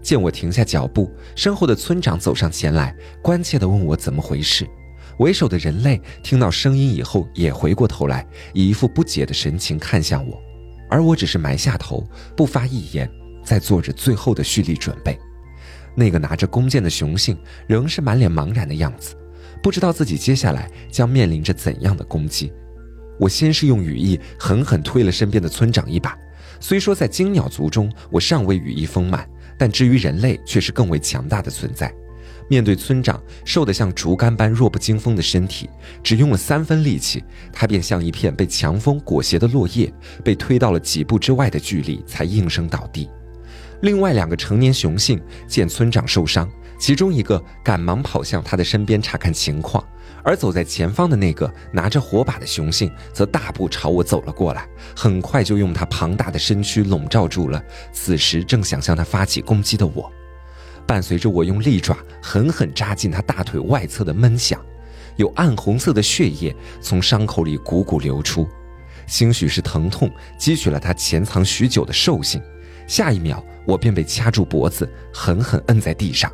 [0.01, 4.67] 见我停下脚步，身后的村长走上前来，关切地问我怎么回事。
[5.19, 10.41] 为首的人类听到声音以后，也回过头来，以一副不解的神情看向我，
[10.89, 12.03] 而我只是埋下头，
[12.35, 13.09] 不发一言，
[13.45, 15.17] 在做着最后的蓄力准备。
[15.95, 19.15] 那个拿着弓箭的雄性仍是满脸茫然的样子，
[19.61, 22.51] 不知道自己接下来将面临着怎样的攻击。
[23.19, 26.17] 我先是用羽翼狠狠推了身边的村长一把，
[26.59, 31.93] 虽说在金鸟族中我尚未羽翼丰满，但至于人类却是更为强大的存在。
[32.49, 35.69] 面对村长瘦得像竹竿般弱不禁风的身体，
[36.03, 37.23] 只用了三分力气，
[37.53, 39.91] 他便像一片被强风裹挟的落叶，
[40.23, 43.09] 被推到了几步之外的距离才应声倒地。
[43.81, 49.83] 另外两个成年雄性见村长受伤，其中一个赶忙跑向他的身边查看情况。
[50.23, 60.11] 而走在前方的那个拿着火把的雄性，则大步朝我走了过来，很快就用他庞大的身躯笼罩住了此时正想向他发起攻击的我。
[60.85, 64.59] 伴随着我用利爪狠狠扎进他大腿外侧的闷响，
[65.17, 68.47] 有暗红色的血液从伤口里汩汩流出，
[69.07, 72.41] 兴许是疼痛激起了他潜藏许久的兽性。
[72.85, 76.31] 下一秒，我便被掐住脖子，狠狠摁在地上，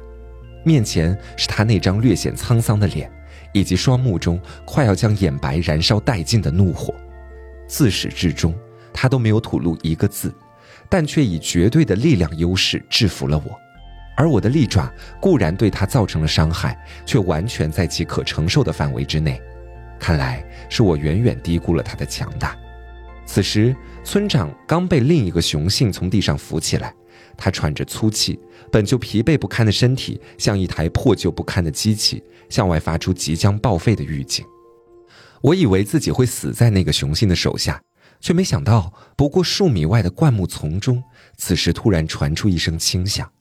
[0.63, 3.11] 面前是他那张略显沧桑的脸。
[3.53, 6.93] 以及双目中快要将眼白燃烧殆尽的怒火，
[7.67, 8.53] 自始至终，
[8.93, 10.33] 他都没有吐露一个字，
[10.89, 13.59] 但却以绝对的力量优势制服了我。
[14.15, 19.41] 而我的利爪固然对他造成了伤害，却完全在其可承受的范围之内。
[19.97, 22.57] 看来是我远远低估了他的强大。
[23.25, 26.93] 此时，村长刚被另一个雄性从地上扶起来，
[27.37, 28.39] 他喘着粗气，
[28.71, 32.23] 本就疲惫不堪的身体像一台破旧不堪的机器。
[32.49, 34.45] 向外发出即将报废的预警。
[35.41, 37.81] 我以为自己会死在那个雄性的手下，
[38.19, 41.01] 却没想到，不过数米外的灌木丛中，
[41.37, 43.31] 此时突然传出一声轻响，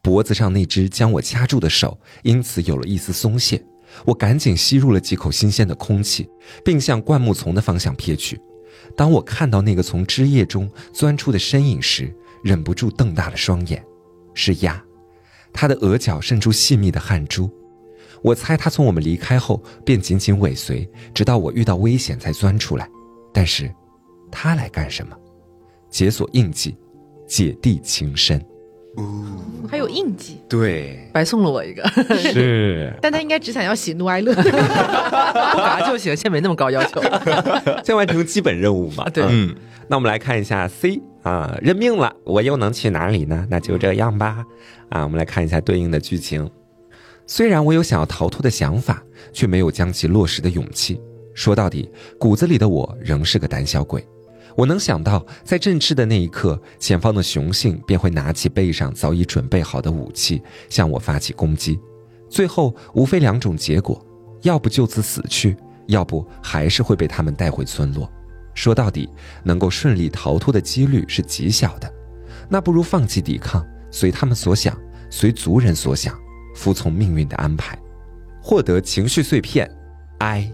[0.00, 3.62] 脖子上那只将我掐住的手因此有了一丝松懈。
[4.04, 6.28] 我赶紧吸入了几口新鲜的空气，
[6.64, 8.40] 并向灌木丛的方向瞥去。
[8.96, 13.82] 当我看到那个从枝叶中钻出的身影时，忍不住瞪大了双眼。
[14.34, 14.82] 是鸭，
[15.52, 17.50] 它的额角渗出细密的汗珠。
[18.26, 22.88] 我猜他从我们离开后便紧紧尾随，直到我遇到危险才钻出来。
[23.32, 23.72] 但是，
[24.32, 25.16] 他来干什么？
[25.88, 26.76] 解锁印记，
[27.24, 28.44] 姐弟情深。
[28.96, 29.38] 哦，
[29.70, 30.40] 还有印记。
[30.48, 31.88] 对，白送了我一个。
[32.16, 32.92] 是。
[33.00, 34.34] 但他应该只想要喜怒哀乐。
[34.42, 37.00] 不嘎就行，现在没那么高要求。
[37.86, 39.08] 先完成基本任务嘛。
[39.08, 39.24] 对。
[39.28, 39.54] 嗯。
[39.86, 43.46] 那我们来看一下 C 啊，认命了，我又能去哪里呢？
[43.48, 44.44] 那就这样吧。
[44.88, 46.50] 啊，我们来看一下对应的剧情。
[47.26, 49.02] 虽然我有想要逃脱的想法，
[49.32, 51.00] 却没有将其落实的勇气。
[51.34, 54.06] 说到底，骨子里的我仍是个胆小鬼。
[54.56, 61.78] 我能想到，在振翅的那一刻，前方的雄性便会拿起背上早已准备好的武器，向我发起攻击。
[62.30, 64.02] 最后无非两种结果：
[64.42, 65.56] 要不就此死去，
[65.88, 68.10] 要不还是会被他们带回村落。
[68.54, 69.08] 说到底，
[69.44, 71.92] 能够顺利逃脱的几率是极小的。
[72.48, 74.74] 那不如放弃抵抗，随他们所想，
[75.10, 76.18] 随族人所想，
[76.56, 77.78] 服从命运的安排，
[78.42, 79.70] 获得情绪碎片，
[80.18, 80.50] 哀。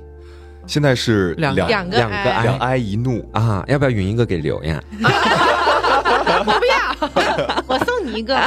[0.67, 3.65] 现在是两两个两个两哀一怒啊！
[3.67, 4.83] 要不要匀一个给刘呀？
[5.01, 8.39] 我 不要， 我送你一个。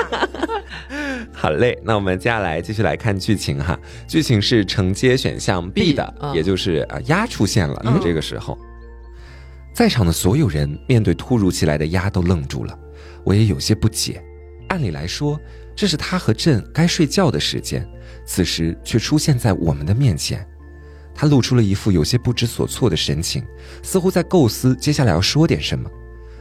[1.33, 3.77] 好嘞，那我们接下来继续来看剧情哈。
[4.07, 7.99] 剧情是承接选项 B 的，也就是啊鸭出现了。
[8.01, 8.57] 这个时候，
[9.73, 12.79] 在场的所有人面对突如其来的鸭都愣住了，
[13.25, 14.23] 我也有些不解。
[14.75, 15.39] 按理来说，
[15.73, 17.87] 这是他和朕该睡觉的时间，
[18.25, 20.45] 此时却出现在我们的面前。
[21.13, 23.41] 他露出了一副有些不知所措的神情，
[23.81, 25.89] 似乎在构思接下来要说点什么。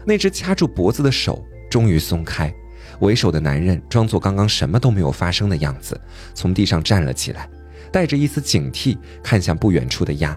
[0.05, 2.53] 那只掐住脖子的手终于松开，
[2.99, 5.99] 为首的男人装作刚刚什么都没有发生的样子，
[6.35, 7.49] 从地上站了起来，
[7.93, 10.37] 带着一丝警惕看向不远处的鸭。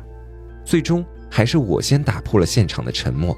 [0.63, 3.35] 最终还是我先打破了现场的沉默：“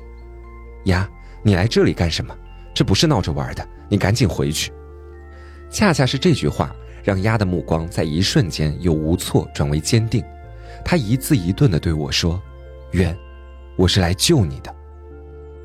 [0.84, 1.10] 鸭，
[1.44, 2.36] 你来这里干什么？
[2.76, 4.72] 这不是闹着玩的，你赶紧回去。”
[5.70, 6.74] 恰恰是这句话，
[7.04, 10.24] 让鸭的目光在一瞬间由无措转为坚定。
[10.86, 12.42] 他一字一顿地对我说
[12.94, 13.16] ：“渊，
[13.76, 14.74] 我是来救你的。”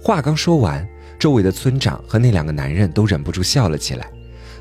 [0.02, 0.86] 话刚说完，
[1.18, 4.10] 周围的村长和那两个男人都忍不住笑了起来。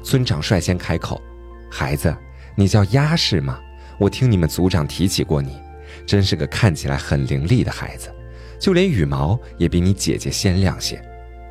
[0.03, 1.21] 村长率先开口
[1.69, 2.15] ：“孩子，
[2.55, 3.59] 你叫鸭是吗？
[3.99, 5.59] 我听你们族长提起过你，
[6.05, 8.09] 真是个看起来很伶俐的孩子，
[8.59, 11.01] 就连羽毛也比你姐姐鲜亮些。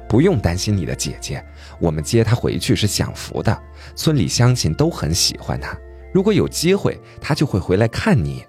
[0.09, 1.43] 不用担心你的姐姐，
[1.83, 3.61] 我们接他回去是享福的，
[3.97, 5.77] 村里乡亲都很喜欢他。
[6.15, 8.45] 如果有机会，他就会回来看你。”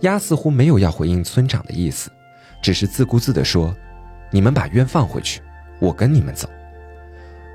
[0.00, 2.10] 鸭似乎没有要回应村长的意思，
[2.62, 3.76] 只是自顾自地说
[4.32, 5.42] ：“你们把冤放回去，
[5.78, 6.48] 我跟你们走。”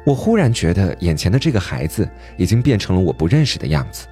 [0.06, 2.08] 我忽然觉得眼前的这个孩子
[2.38, 4.06] 已经变成了我不认识的样子，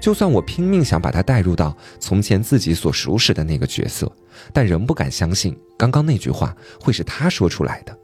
[0.00, 4.10] 就算我拼命想把他带入到从前自己所熟识的那个角色，
[4.52, 7.96] 但仍不敢相信刚刚那句话会是他说出来的。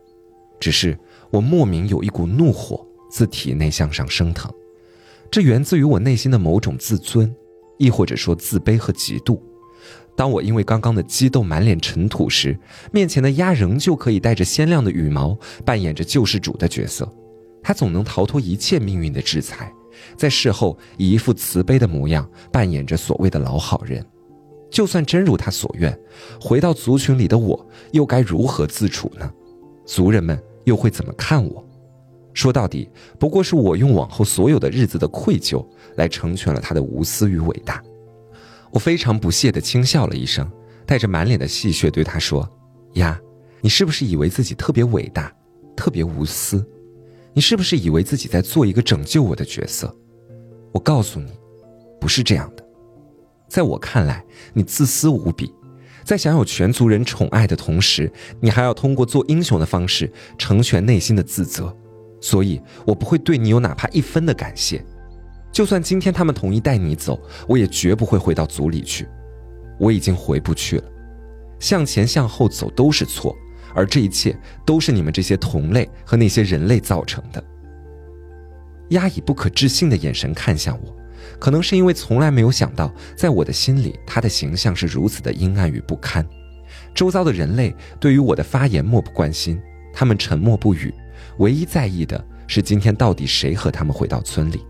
[0.60, 0.98] 只是
[1.34, 4.48] 我莫名有一股怒火自体内向上升腾，
[5.32, 7.34] 这源自于我内心的某种自尊，
[7.76, 9.40] 亦或者说自卑和嫉妒。
[10.14, 12.56] 当我因为刚刚的激动满脸尘土时，
[12.92, 17.12] 面前的鸭仍旧可以带着鲜亮的羽毛，扮演着救世主的角色。
[17.64, 19.72] 他总能逃脱一切命运的制裁，
[20.16, 24.06] 在事后以一副慈悲的模样扮演着所谓的老好人。
[24.70, 25.98] 就算真如他所愿，
[26.40, 29.28] 回到族群里的我又该如何自处呢？
[29.84, 31.64] 族人们又会怎么看我？
[32.32, 35.64] 说到底，不过是我用往后所有的日子的愧疚
[35.96, 37.82] 来成全了他的无私与伟大。
[38.72, 40.50] 我非常不屑地轻笑了一声，
[40.84, 42.48] 带着满脸的戏谑对他说
[42.94, 43.20] ：“呀，
[43.60, 45.32] 你是不是以为自己特别伟大，
[45.76, 46.66] 特别无私？
[47.32, 49.94] 你是不是以为自己在做一个拯救我的角色？
[50.72, 51.30] 我告诉你，
[52.00, 52.64] 不是这样的。
[53.48, 55.52] 在我看来，你自私无比，
[56.04, 61.74] 在享有全族人宠爱的同时，你还要通过做英雄的方式成全内心的自责。
[62.20, 64.84] 所以，我不会对你有哪怕一分的感谢。”
[65.50, 69.06] 就算今天他们同意带你走，我也绝不会回到族里去。
[69.78, 70.84] 我已经回不去了。
[71.60, 73.34] 向前向后走都是错，
[73.74, 74.36] 而这一切
[74.66, 77.42] 都是你们这些同类和那些人类造成的。
[78.90, 80.96] 压以不可置信的眼神看向我，
[81.38, 86.26] 可能是因为从来没有想到，在我的心里，他的形象是如此的阴暗与不堪。
[86.94, 89.60] 周遭的人类对于我的发言漠不关心，
[89.92, 90.92] 他们沉默不语，
[91.38, 94.64] 唯一在意的是今天到底谁和他们回到村里。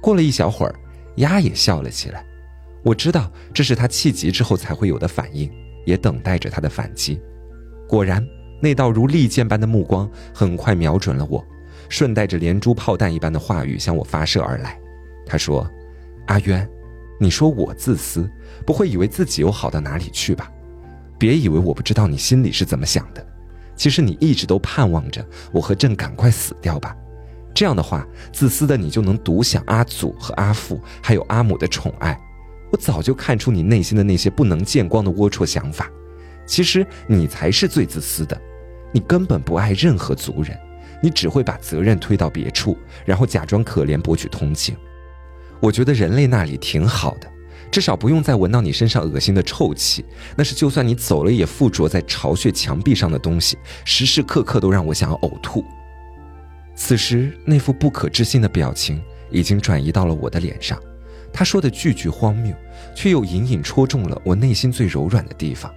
[0.00, 0.74] 过了一小会儿，
[1.16, 2.24] 鸭也笑了起来。
[2.82, 5.50] 我知道这是他气急之后才会有的反应，
[5.84, 7.20] 也等待着他的反击。
[7.88, 8.24] 果然，
[8.60, 11.44] 那道如利剑般的目光很快瞄准了我，
[11.88, 14.78] 顺带着连珠炮弹一般的话语向我发射而来。
[15.28, 15.70] 他说
[16.26, 16.66] ：“阿渊，
[17.20, 18.28] 你说我自私，
[18.66, 20.50] 不会以为自己有好到哪里去吧？
[21.18, 23.24] 别以为我不知道你心里是怎么想的。
[23.76, 26.96] 其实你一直都盼望着我和朕赶快死掉吧。”
[27.54, 32.18] 这样的话，自私的你就能独享阿祖和阿父还有阿母的宠爱。
[32.70, 35.90] 我早就看出你内心的那些不能见光的龌龊想法。
[36.46, 38.40] 其实你才是最自私的，
[38.92, 40.56] 你根本不爱任何族人，
[41.02, 44.76] 你只会把责任推到别处，然后假装可怜博取同情。
[45.60, 47.28] 我觉得人类那里挺好的，
[47.70, 50.04] 至少不用再闻到你身上恶心的臭气。
[50.36, 55.64] 那是就算你走了也附着在巢穴墙壁上的东西，时时刻刻都让我想要呕吐。
[56.74, 60.80] 此时，那副不可置信的表情已经转移到了我的脸上。
[61.32, 62.54] 他说的句句荒谬，
[62.94, 65.72] 却又隐隐戳中了我内心最柔软的地方。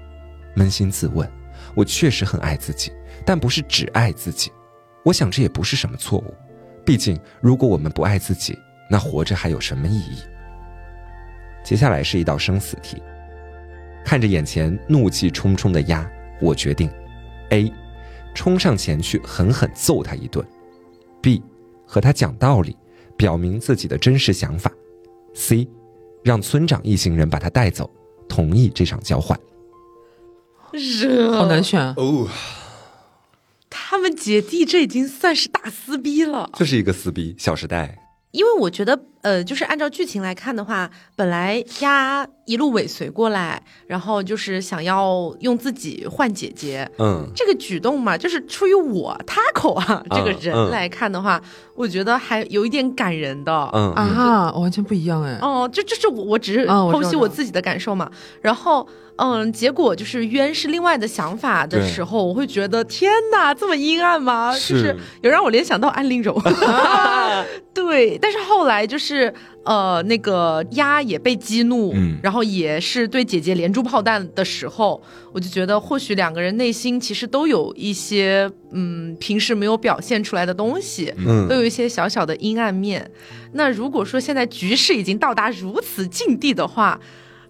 [0.56, 1.30] 扪心自问，
[1.76, 2.92] 我确实很爱自己，
[3.26, 4.52] 但不是只爱自己。
[5.04, 6.34] 我想这也不是什么错误。
[6.86, 8.58] 毕竟，如果我们不爱自己，
[8.92, 10.18] 那活着还有什么意义？
[11.64, 13.02] 接下来是一道生死题。
[14.04, 16.06] 看着眼前怒气冲冲的鸭，
[16.42, 16.92] 我决定
[17.52, 17.72] ：A，
[18.36, 20.46] 冲上前去狠狠揍他一顿
[21.22, 21.42] ；B，
[21.86, 22.76] 和他讲道理，
[23.16, 24.70] 表明自己的真实想法
[25.34, 25.70] ；C，
[26.22, 27.90] 让村长一行人把他带走，
[28.28, 29.40] 同意这场交换。
[30.74, 32.28] 热，好难选哦。
[33.70, 37.98] 他们姐弟这已经算是大撕逼了，这是一个撕逼，《小时代》。
[38.32, 51.42] 因为我觉得，呃，就是按照剧情来看的话，本来鸭一路尾随过来，然后就是想要用自己换姐姐，嗯，这个举动嘛，就是出于我 Taco 啊这个人来看的话，
[51.76, 53.94] 我觉得还有一点感人的，嗯。
[53.94, 58.10] 啊，完全不一样哎，哦，这这是我我只是剖析我自己的感受嘛，
[58.42, 58.88] 然后。
[59.18, 64.52] 嗯，结果就是冤是另外的想法的时候，我会觉得天哪，这么阴暗吗？
[64.54, 66.42] 就是有让我联想到安陵容。
[67.72, 69.11] 对，但是后来就是
[69.64, 75.02] 呃，那个鸭也被激怒，然后也是对姐姐连珠炮弹的时候，
[75.32, 83.10] 我就觉得或许两个人内心其实都有一些嗯，平时没有表现出来的东西，嗯，都有一些小小的阴暗面。
[83.54, 87.00] 那如果说现在局势已经到达如此境地的话，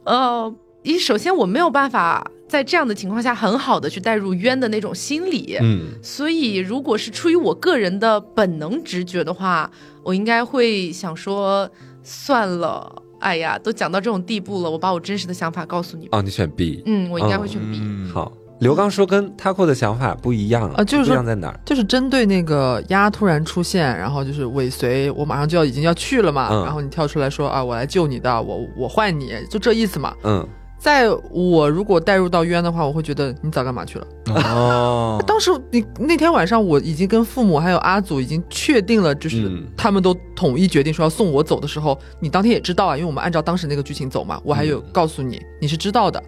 [0.03, 0.53] 呃。
[0.83, 9.71] 一首先我没有办法在这样的情况下很好的去带入冤的那种心理，嗯，所以如果是出于我个人的本能直觉的话，
[10.03, 11.69] 我应该会想说
[12.03, 16.09] 算了，哎呀，都讲到这种地步了，我把我真实的想法告诉你。
[16.11, 17.79] 哦，你选 B，嗯，我应该会选 B。
[18.13, 21.57] 好，刘刚说跟 Taco 的想法不一样啊，就是不一样在哪儿？
[21.65, 30.45] 就是针对那个鸭突然出现，然后就是尾随我，马上就要已经要去了嘛，然后你跳出来说啊，我来救你的，我我换你就这意思嘛，嗯。
[30.81, 34.07] 在我如果带入到冤的话，我会觉得你早干嘛去了？
[34.33, 46.21] 哦， 当时你那天晚上我已经跟父母还有阿祖已经确定了，就是他们都统一决定说要送我走的时候，你当天也知道啊，因为我们按照当时那个剧情走嘛，我还有告诉你，你是知道的。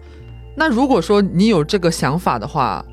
[0.56, 2.84] 那如果说你有这个想法的话，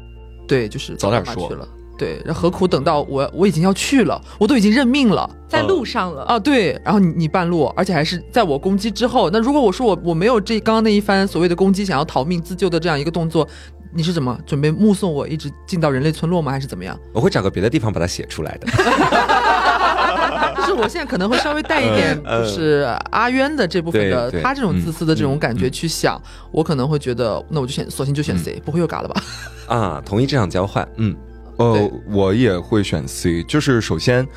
[0.47, 1.68] 对，就是早点说了。
[2.02, 6.39] 对，何苦等到我我已经要去了，我都已经认命了，在路上了啊！
[6.39, 9.30] 对，然后你你半路，而且还是在我攻击之后。
[9.30, 13.47] 那如果我说我我没有这刚刚那一番所谓的攻击，想要逃命自救的这样一个动作，
[13.93, 16.52] 你是怎么准备目送我一直进到人类村落吗？
[16.52, 16.99] 还是怎么样？
[17.14, 18.66] 我会找个别的地方把它写出来的。
[20.58, 26.20] 就是我现在可能会稍微带一点，就是阿渊的这部分的他这种自私的这种感觉去想，
[26.52, 29.24] 我可能会觉得，那我就选，索性就选 C，不会又嘎了吧？
[29.70, 31.16] 啊，同意这场交换，嗯。
[31.58, 33.43] 呃，我也会选 C。
[33.43, 34.28] 就是首先，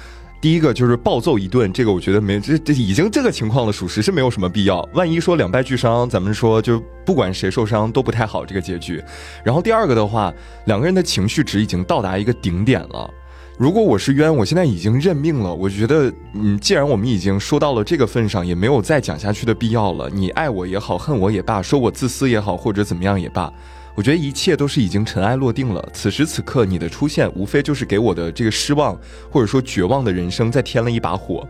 [0.41, 4.87] 第一个就是暴揍一顿，这个我觉得没这这已经这个情况了，属实是没有什么必要。
[4.93, 9.03] 万一说两败俱伤，咱们说就不管谁受伤都不太好这个结局。
[9.43, 10.33] 然后第二个的话，
[10.67, 13.11] 两个人的情绪值已经到达一个顶点了。
[13.57, 15.55] 如果我是冤，我现在已经认命了。
[15.55, 20.11] 我觉得，嗯，既然我们已经说到了这个份上，也没有再讲下去的必要了。
[20.11, 23.53] 你爱我也好，恨我也罢，说我自私也好，或者怎么样也罢。
[23.95, 25.89] 我觉得一切都是已经尘埃落定了。
[25.93, 28.99] 此时此刻，你的出现无非就是给我的这个失望
[29.31, 31.47] 或者说绝望的人生再添了一把火。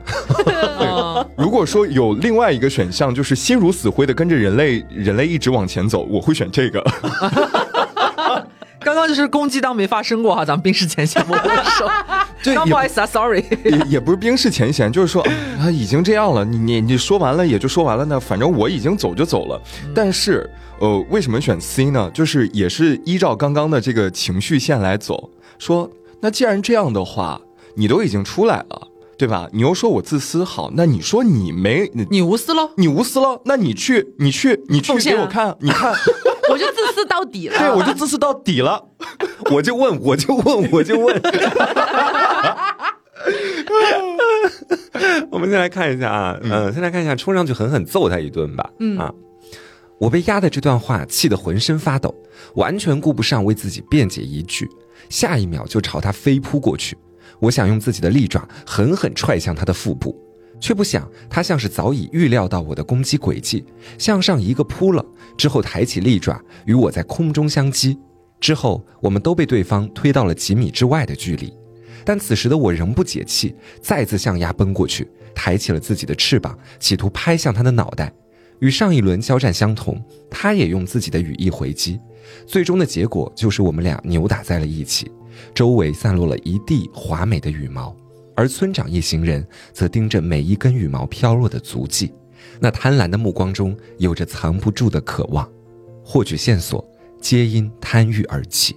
[1.36, 6.84] 如果说有另外一个选项，就是心如死灰的跟着人类，人类一直往前走，我会选这个。
[9.05, 11.42] 刚刚就是攻击当没发生过哈，咱们冰释前嫌，握握
[11.78, 11.86] 手。
[12.42, 13.44] 对，不好意思啊，sorry。
[13.62, 15.22] 也也不是冰释前嫌，就是说
[15.61, 19.61] 啊，已经这样了，你你你说完了也就说完了呢，反正我已经走就走了。
[19.94, 20.50] 但是。
[20.80, 22.11] 呃，为什么选 C 呢？
[22.12, 25.30] 就是也是依照刚刚的这个情绪线来走。
[25.57, 25.88] 说，
[26.20, 27.40] 那既然这样的话，
[27.76, 29.48] 你都已经出来了，对吧？
[29.52, 35.94] 你又说我自私，好，那你说你没你无私了，你无私了，那你去，你去，你去给我看，你看，
[36.51, 37.59] 我就自私到底了。
[37.59, 38.82] 对，我就自私到底了。
[39.51, 41.22] 我就问，我就问，我就问。
[45.30, 48.70] 我们先来看一下啊，嗯，先来看一下，冲上去狠狠揍他一顿吧。
[48.80, 49.12] 嗯啊。
[49.99, 52.14] 我被压的这段话气得浑身发抖，
[52.57, 54.68] 完全顾不上为自己辩解一句，
[55.09, 56.97] 下一秒就朝他飞扑过去。
[57.40, 60.16] 我想用自己的利爪狠狠踹向他的腹部，
[60.65, 63.62] 却不想他像是早已预料到我的攻击轨迹，
[63.99, 65.05] 向上一个扑了，
[65.37, 67.99] 之后抬起利爪与我在空中相击。
[68.41, 71.53] 之后我们都被对方推到了几米之外的距离，
[72.03, 78.11] 但此时的我仍不解气，再次向鸭奔过去，抬起了自己的翅膀，企图拍向他的脑袋。
[78.61, 82.01] 与上一轮交战相同，他也用自己的羽翼回击，
[82.47, 85.12] 最终的结果就是我们俩扭打在了一起，
[85.55, 87.95] 周围散落了一地华美的羽毛，
[88.35, 92.12] 而村长一行人则盯着每一根羽毛飘落的足迹，
[92.61, 95.49] 那贪婪的目光中有着藏不住的渴望，
[96.05, 96.85] 获取线索
[97.20, 98.76] 皆因贪欲而起。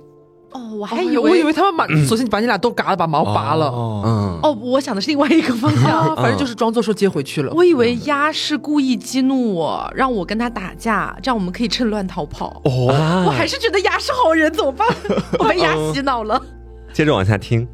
[0.52, 3.68] 哦，我还以为我以为他们把，索性把你俩都嘎了，把毛拔了。
[3.68, 7.52] 嗯，哦，我想的是另外一个方向， 反正就是装作说接回去了。
[7.54, 12.62] 我以为鸭是故意激怒我，让我跟他打架，这样我们可以趁乱逃跑。
[12.64, 14.88] 哦，我还是觉得鸭是好人，怎么办？
[15.38, 16.42] 我被鸭洗脑了。
[16.98, 17.68] 接着往下听，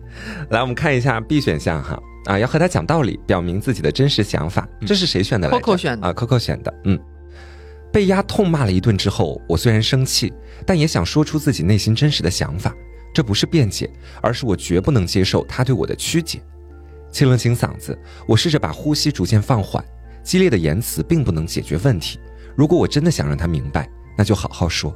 [0.50, 4.68] 来，我们看一下 B 选项哈啊，要和他讲道理，表明自己的真实想法。
[4.86, 6.74] 这是谁选的？Coco 选的啊，Coco 选的。
[6.84, 7.00] 嗯，
[7.90, 10.34] 被丫痛骂了一顿之后，我虽然生气。
[10.66, 12.76] 但也想说出自己内心真实的想法，
[13.14, 13.90] 这不是辩解，
[14.22, 16.42] 而是我绝不能接受他对我的曲解。
[17.10, 17.98] 清了清嗓子，
[18.28, 19.82] 我试着把呼吸逐渐放缓。
[20.22, 22.20] 激烈的言辞并不能解决问题。
[22.58, 24.94] 如果我真的想让他明白，那就好好说。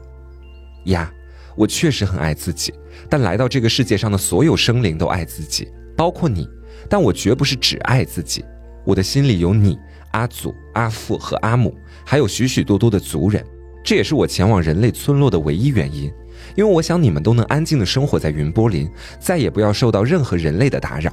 [0.87, 1.09] 呀，
[1.57, 2.73] 我确实很爱自己，
[3.09, 6.47] 但来到这个世界上的所有生灵都爱自己，包括你。
[6.87, 8.45] 但我绝不是只爱自己，
[8.85, 9.77] 我的心里有你、
[10.11, 13.43] 阿祖、阿父和阿母，还有许许多多的族人。
[13.83, 16.11] 这也是我前往人类村落的唯一原因，
[16.55, 18.87] 因为我想你们都能安静的生活在云波林，
[19.19, 21.11] 再也不要受到任何人类的打扰。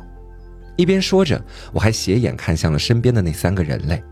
[0.76, 1.42] 一边说着，
[1.72, 4.02] 我还斜眼看向了身边的那三个人类，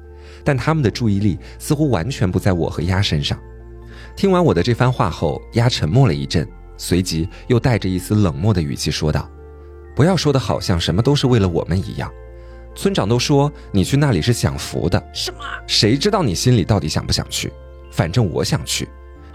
[0.42, 3.38] 但他们的注意力似乎完全不在我和鸭身上。
[4.16, 9.28] 听完我的这番话后，鸭沉默了一阵，随即又带着一丝冷漠的语气说道
[9.96, 12.10] ：“不要说的好像什么都是为了我们一样。
[12.74, 15.40] 村长都说你去那里是享福的，什么？
[15.66, 17.52] 谁知道你心里到底想不想去？”
[17.90, 18.88] 反正我想去，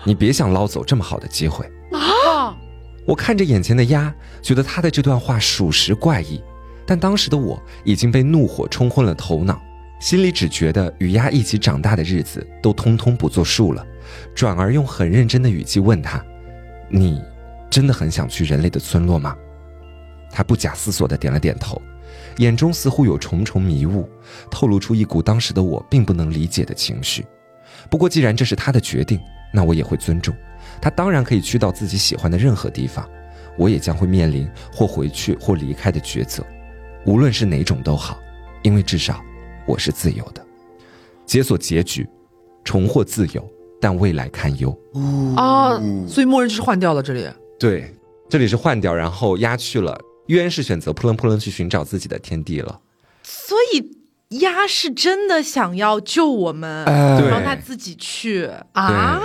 [0.04, 2.58] 你别想捞走这么好的机会啊！
[3.06, 4.12] 我看着眼前的鸭，
[4.42, 6.42] 觉得他的这段话属实怪异，
[6.84, 9.62] 但当时的我已经被怒火冲昏了头脑，
[10.00, 13.86] 心里只觉得与鸭一起长大的日子都通通不作数了，
[14.36, 16.24] 转而用很认真的语气问他
[16.90, 17.22] ：“你
[17.70, 19.36] 真的很想去人类的村落吗？”
[20.32, 21.82] 他不假思索地点了点头，
[22.38, 24.08] 眼中似乎有重重迷雾，
[24.52, 27.26] 透露出一股当时的我并不能理解的情绪。
[27.90, 29.20] 不过，既然这是他的决定，
[29.54, 30.36] 那我也会尊重。
[30.82, 33.08] 他当然可以去到自己喜欢的任何地方，
[33.58, 36.46] 我也将会面临或回去或离开的抉择。
[37.06, 38.20] 无论是哪种都好，
[38.64, 39.24] 因为至少
[39.66, 40.46] 我是自由的。
[41.26, 42.08] 解锁结局，
[42.64, 43.50] 重获自由，
[43.80, 44.78] 但未来堪忧。
[45.36, 47.28] 啊，所以默认就是换掉了这里。
[47.60, 47.94] 对，
[48.30, 50.00] 这里是换掉，然后鸦去了。
[50.28, 52.80] 渊是选择扑棱扑棱去寻找自己的天地了。
[53.24, 53.98] 所以。
[54.42, 56.84] 鸭是真的想要救我们，
[57.30, 59.22] 让他自己去啊？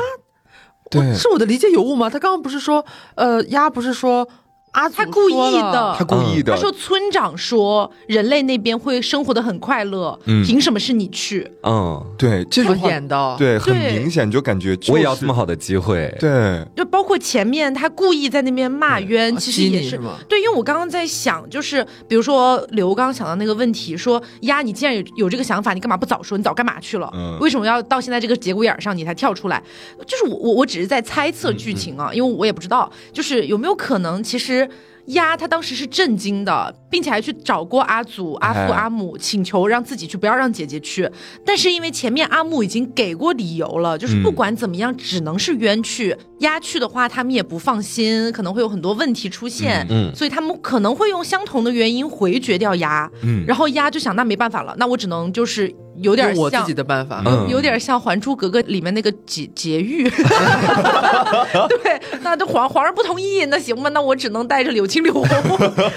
[0.88, 2.08] 对，是我的理解有误吗？
[2.08, 2.86] 他刚刚不是说，
[3.16, 4.28] 呃，鸭不是说。
[4.72, 6.54] 啊，他故意的，他故意的。
[6.54, 11.46] 他说村长说人类那边会生活的很快乐，凭什么是你去？
[11.62, 16.14] 嗯，对，这种演的，对，很明显就感觉我也要这么好的机会。
[16.18, 26.38] 对，就包括前面他故意在那边骂冤，其实也是对，因为我刚刚在想，就是比如说刘刚想到那个问题，说呀，你既然有有这个想法，你干嘛不早说？
[26.38, 27.10] 你早干嘛去了？
[27.12, 29.62] 嗯，为什么要到现在这个节骨眼上你才跳出来？
[30.06, 34.61] 就是我我我只是在猜测剧情啊，因为我也不知道，就是有没有可能其实。
[35.06, 41.10] 鸭他当时是震惊的，并且还去找过阿祖、阿父、阿母，请求让自己去，不要让姐姐去。
[41.44, 46.16] 但是因为前面阿木已经给过理由了，就是不管怎么样，只能是冤去。
[46.38, 49.84] 鸭去的话，他们也不放心，可能会有很多问题出现。
[49.90, 53.10] 嗯，所以他们可能会用相同的原因回绝掉鸭。
[53.22, 60.08] 嗯，然后鸭就想，那没办法了，那我只能就是有点我自己的办法，有点像《还珠格格》里面那个劫劫狱。
[61.68, 65.24] 对，那这皇皇上不同意，那行吧，那我只能带着柳青柳红，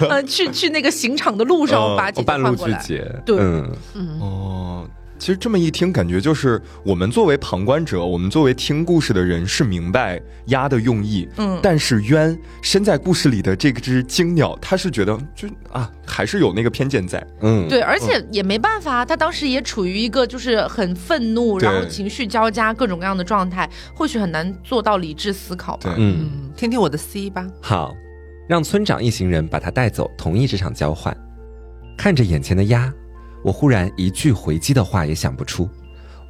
[0.10, 2.84] 呃，去去那个刑场的路上把姐姐换过来。
[3.26, 3.72] 对，嗯，
[4.20, 4.75] 哦。
[5.26, 27.96] 其实这么一听，感觉就是我们作为旁观者，我们作为听故事的人是明白鸭的用意，嗯，但是渊身在故事里的这只惊鸟，他是觉得就啊，还是有那个偏见在，嗯，对，而且也没办法，他当时也处于一个就是很愤怒，然后情绪交加，各种各样的状态，或许很难做到理智思考吧，嗯，听听我的 C 吧，好，
[28.48, 31.18] 让村长一行人把他带走，同意这场交换，
[31.98, 32.94] 看着眼前的鸭。
[33.46, 35.70] 我忽然一句回击的话也想不出。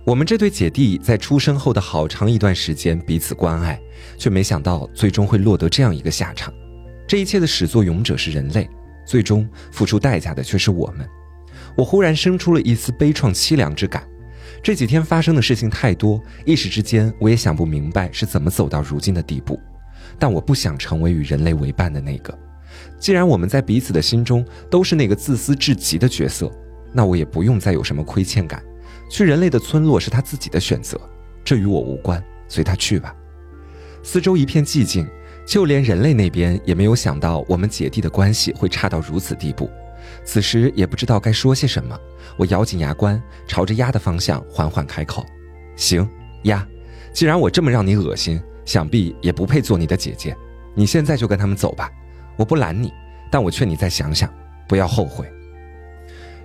[0.05, 3.79] 我们这对姐弟在出生后的好长一段时间彼此关爱，
[4.17, 6.53] 却没想到最终会落得这样一个下场。
[7.07, 8.69] 这一切的始作俑者是人类，
[9.07, 11.07] 最终付出代价的却是我们。
[11.77, 14.05] 我忽然生出了一丝悲怆凄凉之感。
[14.61, 19.57] 这几天发生的事情太多，一时之间我也想不明白是怎么走到如今的地步。
[20.19, 22.37] 但我不想成为与人类为伴的那个。
[22.99, 26.51] 既然我们在彼此的心中都是那个自私至极的角色。
[26.95, 28.63] 那我也不用再有什么亏欠感，
[29.09, 30.97] 去人类的村落是他自己的选择，
[31.43, 33.13] 这与我无关，随他去吧。
[34.01, 35.05] 四周一片寂静，
[35.45, 39.69] 就连人类那边也没有想到我们姐弟的关系会差到如此地步。
[40.23, 41.99] 此时也不知道该说些什么，
[42.37, 45.25] 我咬紧牙关，朝着鸭的方向缓缓开口
[45.75, 46.07] ：“行，
[46.43, 46.65] 鸭，
[47.11, 50.33] 既然我这么让你恶心，想必也不配做你的姐姐。
[50.73, 51.91] 你现在就跟他们走吧，
[52.37, 52.93] 我不拦你，
[53.29, 54.31] 但我劝你再想想，
[54.65, 55.29] 不要后悔。”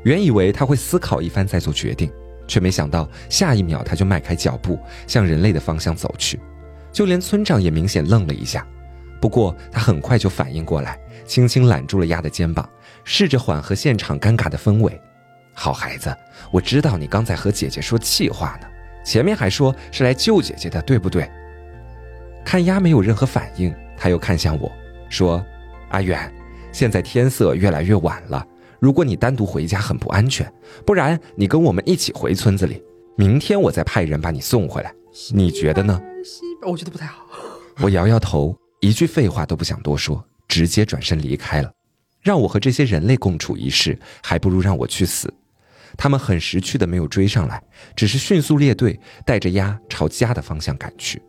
[0.02, 2.10] 原以为他会思考一番再做决定，
[2.46, 6.40] 却没想到下一秒他就迈开脚步向人类的方向走去，
[6.92, 8.66] 就连村长也明显愣了一下。
[9.20, 12.68] 不过他很快就反应过来，轻轻揽住了鸭的肩膀，
[13.04, 14.98] 试着缓和现场尴尬的氛围。
[15.52, 16.16] 好孩子，
[16.50, 18.66] 我知道你刚才和姐姐说气话呢，
[19.04, 21.30] 前面还说是来救姐姐的，对不对？
[22.42, 24.72] 看鸭没有任何反应，他又看向我
[25.10, 25.44] 说
[25.90, 26.32] ：“阿远，
[26.72, 28.46] 现在天色越来越晚了。”
[28.80, 30.50] 如果你单独回家很不安全，
[30.86, 32.82] 不然你跟我们一起回村子里，
[33.16, 34.92] 明天我再派人把你送回来，
[35.32, 36.00] 你觉得呢？
[36.66, 37.26] 我觉得不太好。
[37.82, 41.70] 我摇摇头，一句废话都不想多说，直接转身离开了。
[42.22, 45.32] 让我和这些人类共处一室，还不如让我去死。
[45.96, 47.62] 他们很识趣的没有追上来，
[47.96, 51.20] 只是迅速列队，带着鸭朝家的方向赶去，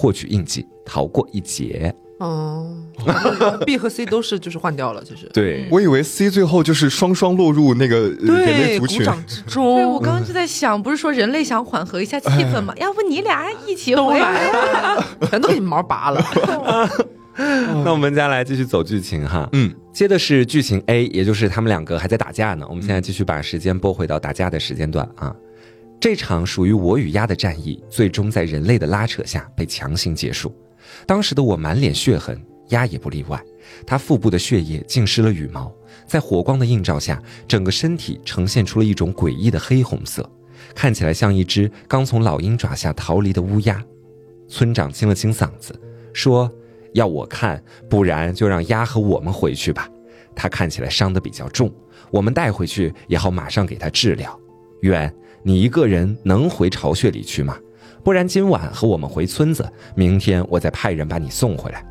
[0.00, 1.94] 获取印记，逃过一劫。
[2.20, 2.74] 哦，
[3.66, 5.28] B 和 C 都是就是换掉了，其实。
[5.32, 9.76] 对，我以为 C 最后就是双双落入那个人类族群之中。
[9.76, 12.74] 对，我刚刚就在想，不是说人类想缓和一下气氛吗？
[12.80, 14.50] 要不你俩一起回来，
[15.30, 16.24] 全都给你毛拔了。
[17.84, 22.66] 那我们接下来继续走剧情哈，嗯，接的是剧情 A，也就是他们两个还在打架呢。
[22.68, 25.34] 我们现在继续把时间拨回到打架的时间段啊。
[26.00, 30.50] 这场属于我与鸭的战役，最终在人类的拉扯下被强行结束。
[31.06, 33.38] 当时的我满脸血痕，鸭也不例外。
[33.86, 35.70] 它腹部的血液浸湿了羽毛，
[36.06, 40.26] 在火光的映照下，整个身体呈现出了一种诡异的黑红色，
[40.74, 43.84] 看起来像一只刚从老鹰爪下逃离的乌鸦。
[44.48, 45.78] 村长清了清嗓子，
[46.14, 46.50] 说
[46.94, 49.86] ：“要我看，不然就让鸭和我们回去吧。
[50.34, 51.70] 他看起来伤得比较重，
[52.10, 54.40] 我们带回去也好马上给他治疗。
[54.80, 57.56] 远，你一个人能回巢穴里去吗？”
[58.02, 61.84] 不然今晚和我们回村子，明天我再派人把你送回来。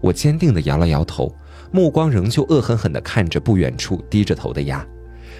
[0.00, 1.32] 我坚定地摇了摇头，
[1.70, 4.84] 目光仍旧恶狠狠地看着不远处低着头的鸭。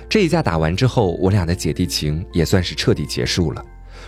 [0.08, 3.64] 这一架打完之后，我俩的姐弟情也算是彻底结束了。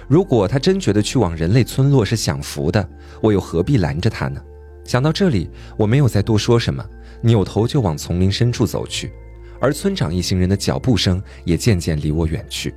[0.06, 2.88] 如果他真觉得去往人类村落是享福的，
[3.20, 4.40] 我又何必拦着他呢？
[4.84, 6.84] 想到这里，我没有再多说什么，
[7.20, 9.12] 扭头就往丛林深处走去。
[9.60, 12.72] 而村长一行人的脚步声也渐渐离我远去。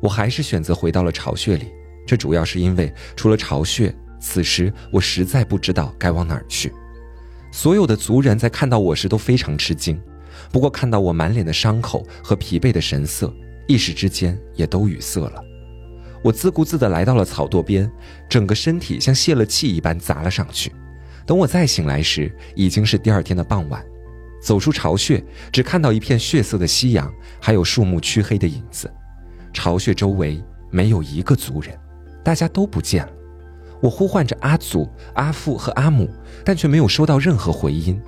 [0.00, 1.68] 我还是选择回到了巢穴里。
[2.06, 6.72] 这主要是因为，除了巢穴，此时我实在不知道该往哪儿去。
[7.50, 10.00] 所有的族人在看到我时都非常吃惊，
[10.52, 13.32] 不过看到我满脸的伤口和疲惫的神色，
[13.66, 15.42] 一时之间也都语塞了。
[16.22, 17.90] 我自顾自地来到了草垛边，
[18.28, 20.72] 整个身体像泄了气一般砸了上去。
[21.24, 23.84] 等我再醒来时，已经是第二天的傍晚。
[24.42, 28.92] 走出巢穴，只看到一片血色的夕阳，还有树木黢黑的影子。
[29.54, 31.74] 巢穴周围没有一个族人。
[32.22, 33.12] 大家都不见了，
[33.80, 36.08] 我呼唤着阿祖、阿父和阿母，
[36.42, 38.00] 但却没有收到任何回音。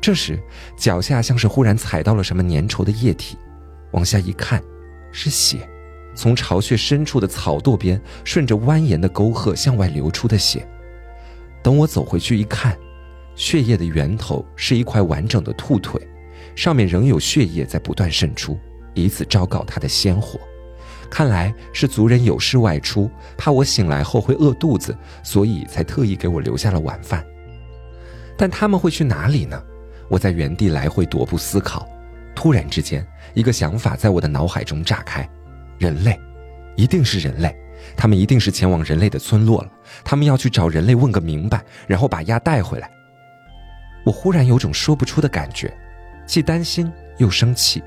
[0.00, 0.38] 这时，
[0.76, 3.38] 脚下像是忽然踩到了什么粘稠的液体，
[3.92, 4.62] 往下一看，
[5.12, 5.66] 是血，
[6.14, 10.66] 从巢穴深处的草垛边顺着蜿蜒的沟壑向外流出的血。
[11.62, 12.76] 等我走回去一看，
[13.34, 15.98] 血液的源头是一块完整的兔腿，
[16.54, 18.58] 上面仍有血液在不断渗出，
[18.92, 20.38] 以此昭告它的鲜活。
[21.14, 23.08] 看来是族人有事外出，
[23.38, 24.92] 怕我醒来后会饿肚子，
[25.22, 27.24] 所以才特意给我留下了晚饭。
[28.36, 29.62] 但他们会去哪里呢？
[30.08, 31.88] 我在原地来回踱步思考，
[32.34, 35.24] 突然之间，一个想法在我的脑海中炸开：
[35.78, 36.20] 人类，
[36.74, 37.56] 一定是人类，
[37.96, 39.70] 他们一定是前往人类的村落了。
[40.02, 42.90] 他们要去找人类问个明白，然后把鸭带回来。
[44.04, 45.72] 我忽然有种说不出的感觉，
[46.26, 47.80] 既担心又生气，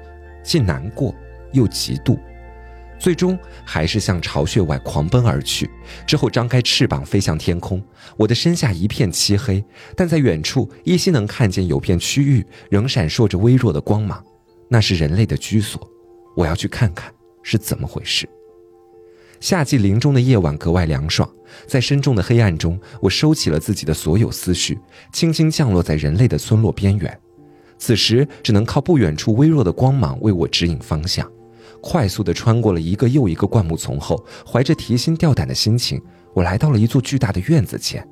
[0.43, 1.13] 既难过
[1.51, 2.17] 又嫉妒。
[2.99, 5.69] 最终还是向巢穴外狂奔而去，
[6.05, 7.81] 之后张开翅膀飞向天空。
[8.17, 9.63] 我的身下一片漆黑，
[9.95, 14.23] 但在远处依稀能看见有片区域仍闪烁着微弱的光芒，
[14.69, 15.81] 那是人类的居所。
[16.35, 17.11] 我要去看看
[17.43, 18.27] 是怎么回事。
[19.39, 21.29] 夏季林中的夜晚格外凉爽，
[21.67, 24.79] 在深重的黑暗中，我收起了自己的所有思绪，
[25.13, 27.19] 轻轻降落在人类的村落边缘。
[27.77, 31.31] 此时只能靠不远处微弱的光芒为我指引方向。
[31.89, 36.01] 快速地穿过了一个又一个灌木丛后，怀着提心吊胆的心情，
[36.33, 38.05] 我来到了一座巨大的院子前。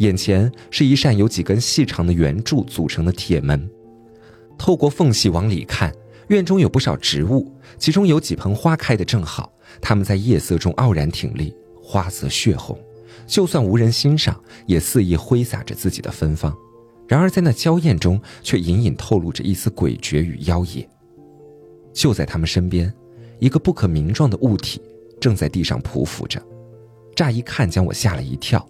[0.00, 3.66] 眼前是一扇由几根细长的圆柱组成的铁门，
[4.58, 5.90] 透过缝隙往里看，
[6.28, 12.78] 院中有不少植物，其中有几盆花开得正好，它们在夜色中傲然挺立，花色血红，
[13.26, 16.54] 就算无人欣赏，也肆意挥洒着自己的芬芳。
[17.08, 20.86] 然而在那娇艳中，却隐隐透露着一丝诡谲与妖冶。
[21.92, 22.92] 就在他们身边，
[23.38, 24.80] 一个不可名状的物体
[25.20, 26.42] 正在地上匍匐着，
[27.14, 28.66] 乍一看将我吓了一跳。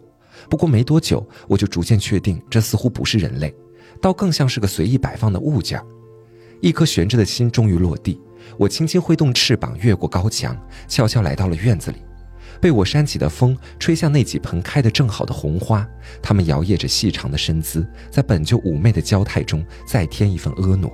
[0.48, 3.54] 不过没多久，我就逐渐确定，这似乎不是人类，
[4.00, 5.80] 倒更像是个随意摆放的物件。
[6.60, 8.20] 一颗悬着的心终于落地，
[8.58, 10.56] 我轻轻挥动翅膀，越过高墙，
[10.88, 11.98] 悄悄来到了院子里。
[12.60, 15.88] 被我扇起的风吹向那几盆开得正好的红花，
[16.20, 20.86] 它们摇曳着细长的身姿，在本就妩媚的娇态中再添一份婀娜。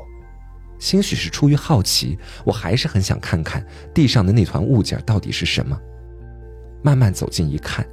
[0.79, 3.64] 兴许是出于好奇，我还是很想看看
[3.95, 5.79] 地上的那团物件到底是什么。
[6.83, 7.87] 慢慢走近一看，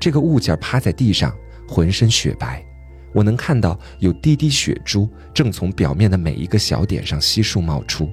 [0.00, 1.34] 这个物件趴在地上，
[1.68, 2.62] 浑身雪白，
[3.14, 8.10] 我能看到有滴滴血珠正从表面的每一个小点上悉数冒出。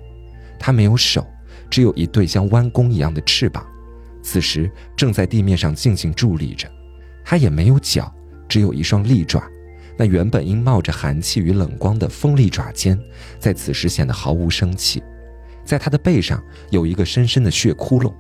[0.60, 1.26] 它没有手，
[1.70, 3.66] 只有一对像弯弓一样的翅膀。
[4.22, 6.70] 此时正在地面上静静伫立着，
[7.26, 8.14] 它也没有脚，
[8.48, 9.44] 只有一双利爪。
[9.98, 13.00] 那原本应冒着寒气与冷光的锋利爪尖，
[13.40, 15.04] 在此时显得毫无生气。
[15.64, 18.14] 在它的背上有一个深深的血窟窿，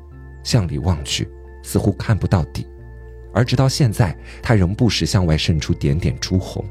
[0.43, 1.27] 向里望去，
[1.63, 2.67] 似乎看不到底。
[3.33, 6.63] 而直到现在，它仍不时向外渗出点点朱红。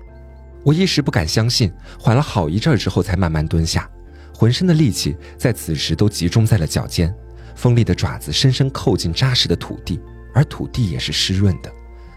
[0.63, 3.91] 我一时不敢相信，缓了好一阵之后，才慢慢蹲下，
[4.35, 7.13] 浑身的力气在此时都集中在了脚尖。
[7.57, 10.01] 锋利的爪子深深扣进扎实的土地，
[10.35, 11.73] 而土地也是湿润的，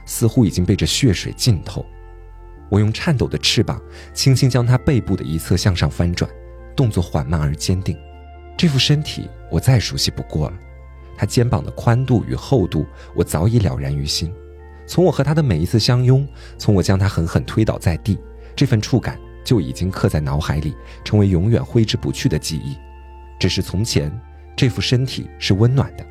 [0.05, 1.85] 似乎已经被这血水浸透。
[2.73, 3.79] 我用颤抖的翅膀
[4.15, 6.27] 轻轻将它背部的一侧向上翻转，
[6.75, 7.95] 动作缓慢而坚定。
[8.57, 10.57] 这副身体我再熟悉不过了，
[11.15, 14.33] 它肩膀的宽度与厚度我早已了然于心。
[14.87, 18.17] 从我和他的每一次相拥，从我将他狠狠推倒在地，
[18.55, 22.75] 这份触感就已经刻在脑海里，成为永远挥之不去的记忆。
[23.39, 24.11] 只是从前。
[24.55, 26.05] 这副身体是温暖的，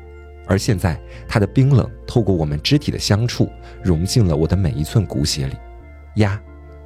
[0.47, 0.99] 而现在
[1.29, 3.49] 他的冰冷透过我们肢体的相处，
[3.81, 5.55] 融进了我的每一寸骨血里。
[6.15, 6.41] 呀，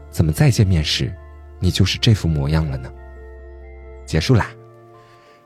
[0.10, 1.14] 怎么再见面时，
[1.60, 2.91] 你就是这副模样了呢？
[4.05, 4.49] 结束啦，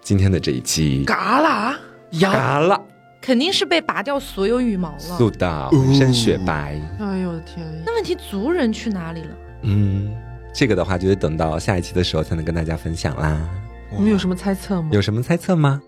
[0.01, 1.79] 今天的这一期嘎啦
[2.21, 2.79] 嘎啦，
[3.21, 6.79] 肯定是被拔掉所有羽毛了，素的浑身雪白。
[6.99, 7.65] 哎呦我的天！
[7.85, 9.37] 那问题族人去哪里了？
[9.63, 10.15] 嗯，
[10.53, 13.49] 这个的话就得等到下一期的时候才能跟大家分享啦。
[13.91, 14.89] 你们有什么猜测吗？
[14.91, 15.81] 有什么猜测吗？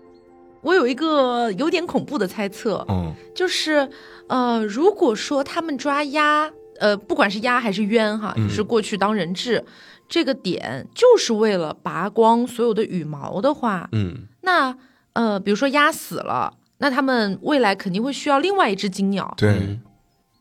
[0.62, 3.88] 我有一个有点恐怖的猜测，嗯，就是，
[4.28, 6.50] 呃，如果说他们抓鸭，
[6.80, 9.64] 呃，不管是鸭还是鸢，哈，就是过去当人质，
[10.08, 14.76] 这个点就是为了拔光所有的羽毛的话，嗯，那，
[15.12, 19.78] 呃，比如说鸭死了，那他们未来肯定会需要另外一只金鸟，对。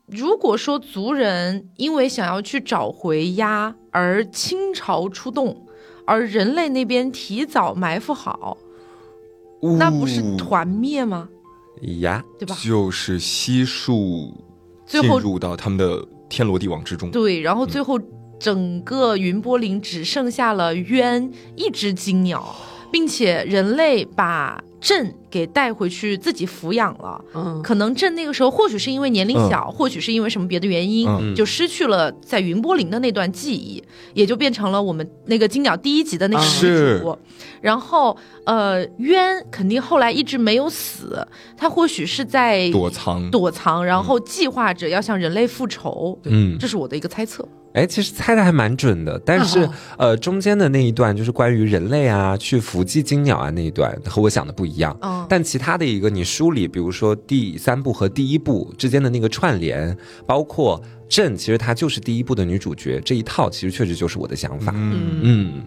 [0.08, 5.66] 如果说族人因为想要去找回鸭而倾巢出动，
[6.06, 8.58] 而人类那边提早埋伏好。
[9.80, 11.30] 那不是团灭吗？
[12.02, 12.54] 呀，对吧？
[12.62, 14.34] 就是悉数
[14.86, 16.06] 进入到他们的
[16.36, 17.12] 天罗地网之中。
[17.12, 18.00] 对，然后最后
[18.40, 22.56] 整个云波林只剩下了鸢一只金鸟，
[22.92, 24.60] 并且人类把。
[24.84, 33.82] 朕给带回去自己抚养了，嗯，可能朕那个时候或许是因为年龄小，或许是因为什么别的原因，就失去了在云波林的那段记忆，
[34.14, 37.18] 也就变成了我们那个金鸟第一集的那个女主。
[37.62, 41.26] 然后，呃，渊肯定后来一直没有死，
[41.56, 46.20] 他或许是在躲藏，躲藏，然后计划着要向人类复仇。
[46.26, 47.48] 嗯，这是我的一个猜测。
[47.74, 49.68] 哎，其实猜的还蛮准的，但是
[49.98, 54.96] 呃，中间的那一段就是关于人类啊去伏击金鸟啊那一段和我想的不一样。
[55.02, 59.98] 嗯，但其他的一个你梳理，比如说第三部和第一部之间的那个串联，
[60.28, 64.72] 包括朕，其实她就是第一部的女主角这一套，其实确实就是我的想法。
[64.76, 65.64] 嗯嗯，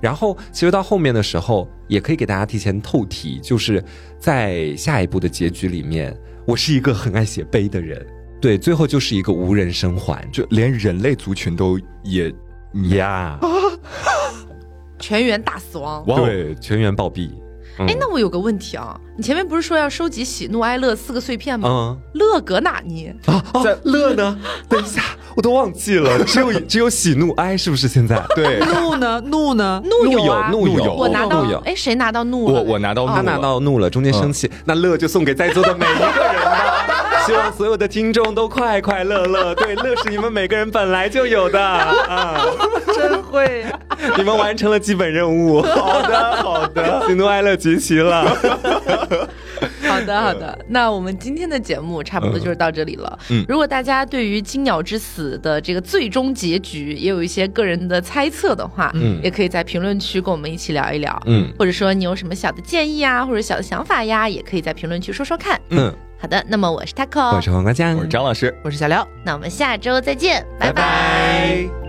[0.00, 3.84] 然后其实到后面的时候，也可以给大家提前透题，就是
[4.18, 6.16] 在下一步的结局里面，
[6.46, 8.04] 我是一个很爱写碑的人。
[8.44, 12.30] 对，最后就是一个无人生还，就连人类族群都也
[12.90, 13.38] 呀，
[14.98, 17.30] 全员大死亡，对，全员暴毙。
[17.78, 21.96] 哎，那我有个问题啊，你前面不是说要收集喜怒哀乐四个碎片吗？
[22.12, 23.14] 乐搁哪呢？
[23.24, 24.38] 啊，在乐呢？
[24.68, 25.02] 等一下，
[25.34, 28.22] 我都忘记了， 只有只有喜怒哀，是不是现在？
[28.36, 29.22] 对，怒呢？
[29.22, 29.82] 怒呢？
[29.86, 32.60] 怒有啊，怒有，我拿到，哎，谁拿到怒了？
[32.60, 36.93] 我我拿到怒，他拿到怒了，中间生气，那乐就送给在座的每一个人吧。
[37.26, 42.44] 希望所有的听众都快快乐乐，对，乐是你们每个人本来就有的啊！
[42.94, 43.64] 真会，
[44.16, 45.62] 你们完成了基本任务。
[45.62, 48.24] 好的，好的，喜怒哀乐集齐了。
[49.88, 50.58] 好的，好的。
[50.68, 53.18] 那我们今天的节目差不多就是到这里了。
[53.30, 61.22] 嗯，如果大家对于金鸟之死的这个最终结局也有一些个人的猜测的话，嗯，也可以在评论区跟我们一起聊一聊。
[61.26, 65.58] 嗯，或者说你有什么小的建议啊，或者小的想法呀，也可以在评论区说说看。
[65.70, 65.92] 嗯，
[66.24, 66.42] 好的。
[66.48, 69.06] 那么我是 taco，我是黄瓜酱，我是张老师，我是小刘。
[69.26, 71.83] 那我们下周再见，拜拜。